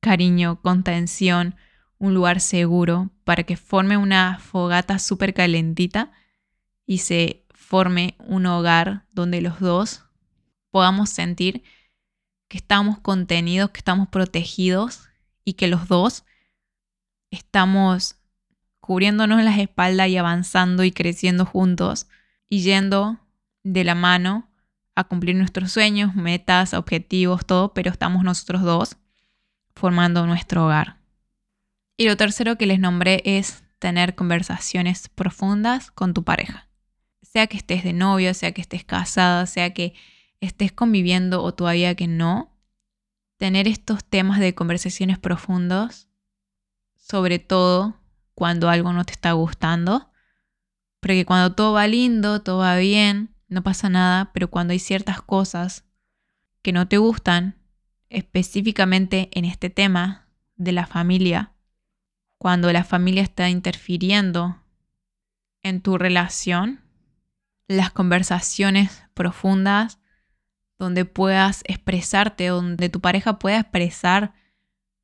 cariño, 0.00 0.60
contención, 0.62 1.56
un 1.98 2.14
lugar 2.14 2.40
seguro 2.40 3.10
para 3.24 3.42
que 3.42 3.56
forme 3.56 3.96
una 3.96 4.38
fogata 4.38 4.98
súper 4.98 5.34
calentita 5.34 6.12
y 6.86 6.98
se 6.98 7.44
forme 7.50 8.14
un 8.18 8.46
hogar 8.46 9.06
donde 9.12 9.40
los 9.40 9.60
dos 9.60 10.04
podamos 10.70 11.10
sentir 11.10 11.62
que 12.48 12.58
estamos 12.58 12.98
contenidos, 12.98 13.70
que 13.70 13.78
estamos 13.78 14.08
protegidos 14.08 15.08
y 15.44 15.54
que 15.54 15.68
los 15.68 15.88
dos 15.88 16.24
estamos 17.30 18.16
cubriéndonos 18.80 19.42
las 19.44 19.58
espaldas 19.58 20.08
y 20.08 20.16
avanzando 20.16 20.82
y 20.82 20.90
creciendo 20.90 21.46
juntos 21.46 22.08
y 22.48 22.62
yendo 22.62 23.20
de 23.62 23.84
la 23.84 23.94
mano 23.94 24.48
a 24.96 25.04
cumplir 25.04 25.36
nuestros 25.36 25.70
sueños, 25.72 26.14
metas, 26.14 26.74
objetivos, 26.74 27.46
todo, 27.46 27.72
pero 27.72 27.90
estamos 27.90 28.24
nosotros 28.24 28.62
dos 28.62 28.96
formando 29.74 30.26
nuestro 30.26 30.64
hogar. 30.64 30.96
Y 31.96 32.06
lo 32.06 32.16
tercero 32.16 32.56
que 32.56 32.66
les 32.66 32.80
nombré 32.80 33.22
es 33.24 33.62
tener 33.78 34.14
conversaciones 34.14 35.08
profundas 35.08 35.90
con 35.90 36.14
tu 36.14 36.24
pareja. 36.24 36.68
Sea 37.22 37.46
que 37.46 37.56
estés 37.56 37.84
de 37.84 37.92
novio, 37.92 38.34
sea 38.34 38.52
que 38.52 38.60
estés 38.60 38.84
casada, 38.84 39.46
sea 39.46 39.72
que 39.72 39.94
estés 40.40 40.72
conviviendo 40.72 41.42
o 41.42 41.54
todavía 41.54 41.94
que 41.94 42.08
no, 42.08 42.56
tener 43.36 43.68
estos 43.68 44.04
temas 44.04 44.40
de 44.40 44.54
conversaciones 44.54 45.18
profundos, 45.18 46.08
sobre 46.96 47.38
todo 47.38 48.00
cuando 48.34 48.68
algo 48.68 48.92
no 48.92 49.04
te 49.04 49.12
está 49.12 49.32
gustando. 49.32 50.10
Porque 51.00 51.24
cuando 51.24 51.54
todo 51.54 51.72
va 51.72 51.86
lindo, 51.86 52.42
todo 52.42 52.58
va 52.58 52.76
bien, 52.76 53.34
no 53.48 53.62
pasa 53.62 53.88
nada, 53.88 54.32
pero 54.32 54.50
cuando 54.50 54.72
hay 54.72 54.78
ciertas 54.78 55.22
cosas 55.22 55.84
que 56.62 56.72
no 56.72 56.86
te 56.88 56.98
gustan, 56.98 57.58
específicamente 58.10 59.30
en 59.32 59.44
este 59.44 59.70
tema 59.70 60.28
de 60.56 60.72
la 60.72 60.86
familia, 60.86 61.52
cuando 62.38 62.72
la 62.72 62.84
familia 62.84 63.22
está 63.22 63.48
interfiriendo 63.48 64.62
en 65.62 65.80
tu 65.80 65.96
relación, 65.96 66.80
las 67.68 67.90
conversaciones 67.90 69.04
profundas 69.14 69.99
donde 70.80 71.04
puedas 71.04 71.62
expresarte, 71.66 72.48
donde 72.48 72.88
tu 72.88 73.00
pareja 73.00 73.38
pueda 73.38 73.60
expresar 73.60 74.32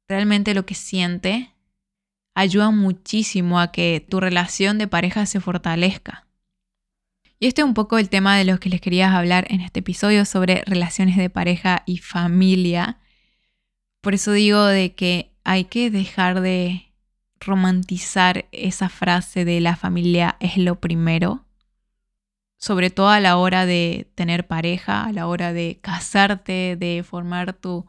realmente 0.09 0.55
lo 0.55 0.67
que 0.67 0.75
siente, 0.75 1.53
ayuda 2.35 2.71
muchísimo 2.71 3.61
a 3.61 3.71
que 3.71 4.05
tu 4.09 4.19
relación 4.19 4.79
de 4.79 4.89
pareja 4.89 5.27
se 5.27 5.39
fortalezca. 5.39 6.27
Y 7.39 7.47
este 7.47 7.61
es 7.61 7.67
un 7.67 7.75
poco 7.75 7.99
el 7.99 8.09
tema 8.09 8.37
de 8.37 8.45
lo 8.45 8.59
que 8.59 8.71
les 8.71 8.81
quería 8.81 9.17
hablar 9.17 9.47
en 9.51 9.61
este 9.61 9.81
episodio 9.81 10.25
sobre 10.25 10.63
relaciones 10.67 11.17
de 11.17 11.29
pareja 11.29 11.83
y 11.85 11.99
familia. 11.99 12.99
Por 14.01 14.15
eso 14.15 14.33
digo 14.33 14.65
de 14.65 14.95
que 14.95 15.33
hay 15.45 15.65
que 15.65 15.91
dejar 15.91 16.41
de 16.41 16.95
romantizar 17.39 18.47
esa 18.53 18.89
frase 18.89 19.45
de 19.45 19.61
la 19.61 19.77
familia 19.77 20.37
es 20.41 20.57
lo 20.57 20.81
primero, 20.81 21.46
sobre 22.57 22.91
todo 22.91 23.09
a 23.09 23.21
la 23.21 23.37
hora 23.37 23.67
de 23.67 24.11
tener 24.15 24.47
pareja, 24.47 25.05
a 25.05 25.13
la 25.13 25.27
hora 25.27 25.53
de 25.53 25.79
casarte, 25.83 26.77
de 26.77 27.05
formar 27.07 27.53
tu, 27.53 27.87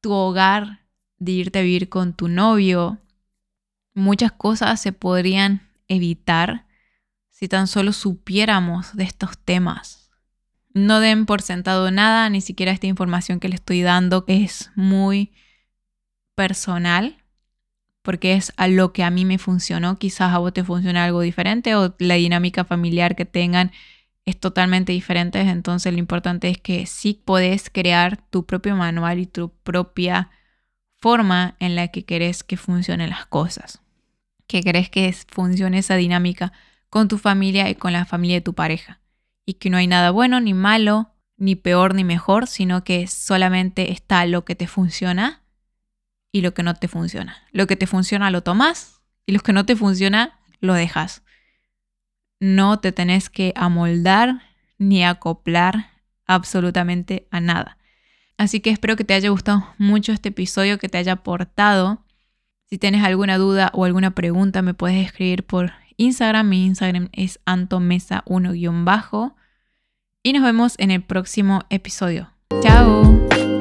tu 0.00 0.12
hogar, 0.12 0.86
de 1.18 1.32
irte 1.32 1.58
a 1.60 1.62
vivir 1.62 1.88
con 1.88 2.14
tu 2.14 2.28
novio, 2.28 3.02
Muchas 3.94 4.32
cosas 4.32 4.80
se 4.80 4.92
podrían 4.92 5.68
evitar 5.86 6.66
si 7.28 7.48
tan 7.48 7.66
solo 7.66 7.92
supiéramos 7.92 8.96
de 8.96 9.04
estos 9.04 9.36
temas. 9.36 10.10
No 10.72 11.00
den 11.00 11.26
por 11.26 11.42
sentado 11.42 11.90
nada, 11.90 12.30
ni 12.30 12.40
siquiera 12.40 12.72
esta 12.72 12.86
información 12.86 13.38
que 13.38 13.50
les 13.50 13.60
estoy 13.60 13.82
dando, 13.82 14.24
que 14.24 14.42
es 14.44 14.70
muy 14.74 15.32
personal, 16.34 17.21
porque 18.02 18.34
es 18.34 18.52
a 18.56 18.68
lo 18.68 18.92
que 18.92 19.04
a 19.04 19.10
mí 19.10 19.24
me 19.24 19.38
funcionó. 19.38 19.98
Quizás 19.98 20.32
a 20.32 20.38
vos 20.38 20.52
te 20.52 20.64
funcione 20.64 20.98
algo 20.98 21.20
diferente 21.20 21.74
o 21.76 21.94
la 21.98 22.14
dinámica 22.14 22.64
familiar 22.64 23.16
que 23.16 23.24
tengan 23.24 23.72
es 24.24 24.38
totalmente 24.38 24.92
diferente. 24.92 25.40
Entonces 25.40 25.92
lo 25.92 25.98
importante 25.98 26.48
es 26.48 26.58
que 26.58 26.86
sí 26.86 27.20
podés 27.24 27.70
crear 27.70 28.18
tu 28.30 28.44
propio 28.44 28.76
manual 28.76 29.20
y 29.20 29.26
tu 29.26 29.50
propia 29.62 30.30
forma 31.00 31.56
en 31.58 31.76
la 31.76 31.88
que 31.88 32.04
querés 32.04 32.42
que 32.42 32.56
funcionen 32.56 33.10
las 33.10 33.26
cosas. 33.26 33.80
Que 34.46 34.62
querés 34.62 34.90
que 34.90 35.12
funcione 35.28 35.78
esa 35.78 35.96
dinámica 35.96 36.52
con 36.90 37.08
tu 37.08 37.18
familia 37.18 37.70
y 37.70 37.76
con 37.76 37.92
la 37.92 38.04
familia 38.04 38.36
de 38.36 38.42
tu 38.42 38.54
pareja. 38.54 39.00
Y 39.46 39.54
que 39.54 39.70
no 39.70 39.76
hay 39.76 39.86
nada 39.86 40.10
bueno 40.10 40.40
ni 40.40 40.54
malo, 40.54 41.14
ni 41.36 41.56
peor 41.56 41.94
ni 41.94 42.04
mejor, 42.04 42.46
sino 42.46 42.84
que 42.84 43.06
solamente 43.06 43.92
está 43.92 44.26
lo 44.26 44.44
que 44.44 44.54
te 44.54 44.66
funciona 44.66 45.41
y 46.32 46.40
lo 46.40 46.54
que 46.54 46.62
no 46.62 46.74
te 46.74 46.88
funciona. 46.88 47.36
Lo 47.52 47.66
que 47.66 47.76
te 47.76 47.86
funciona 47.86 48.30
lo 48.30 48.42
tomas 48.42 49.00
y 49.26 49.32
lo 49.32 49.40
que 49.40 49.52
no 49.52 49.64
te 49.66 49.76
funciona 49.76 50.40
lo 50.60 50.74
dejas. 50.74 51.22
No 52.40 52.80
te 52.80 52.90
tenés 52.90 53.30
que 53.30 53.52
amoldar 53.54 54.42
ni 54.78 55.04
acoplar 55.04 55.90
absolutamente 56.26 57.28
a 57.30 57.40
nada. 57.40 57.78
Así 58.38 58.60
que 58.60 58.70
espero 58.70 58.96
que 58.96 59.04
te 59.04 59.14
haya 59.14 59.28
gustado 59.28 59.68
mucho 59.78 60.10
este 60.12 60.30
episodio, 60.30 60.78
que 60.78 60.88
te 60.88 60.98
haya 60.98 61.12
aportado. 61.12 62.04
Si 62.68 62.78
tienes 62.78 63.04
alguna 63.04 63.36
duda 63.38 63.70
o 63.74 63.84
alguna 63.84 64.12
pregunta, 64.12 64.62
me 64.62 64.74
puedes 64.74 65.04
escribir 65.04 65.44
por 65.44 65.72
Instagram. 65.98 66.48
Mi 66.48 66.64
Instagram 66.64 67.10
es 67.12 67.38
antomesa1-. 67.44 69.34
Y 70.24 70.32
nos 70.32 70.42
vemos 70.42 70.74
en 70.78 70.90
el 70.90 71.02
próximo 71.02 71.64
episodio. 71.68 72.30
¡Chao! 72.62 73.51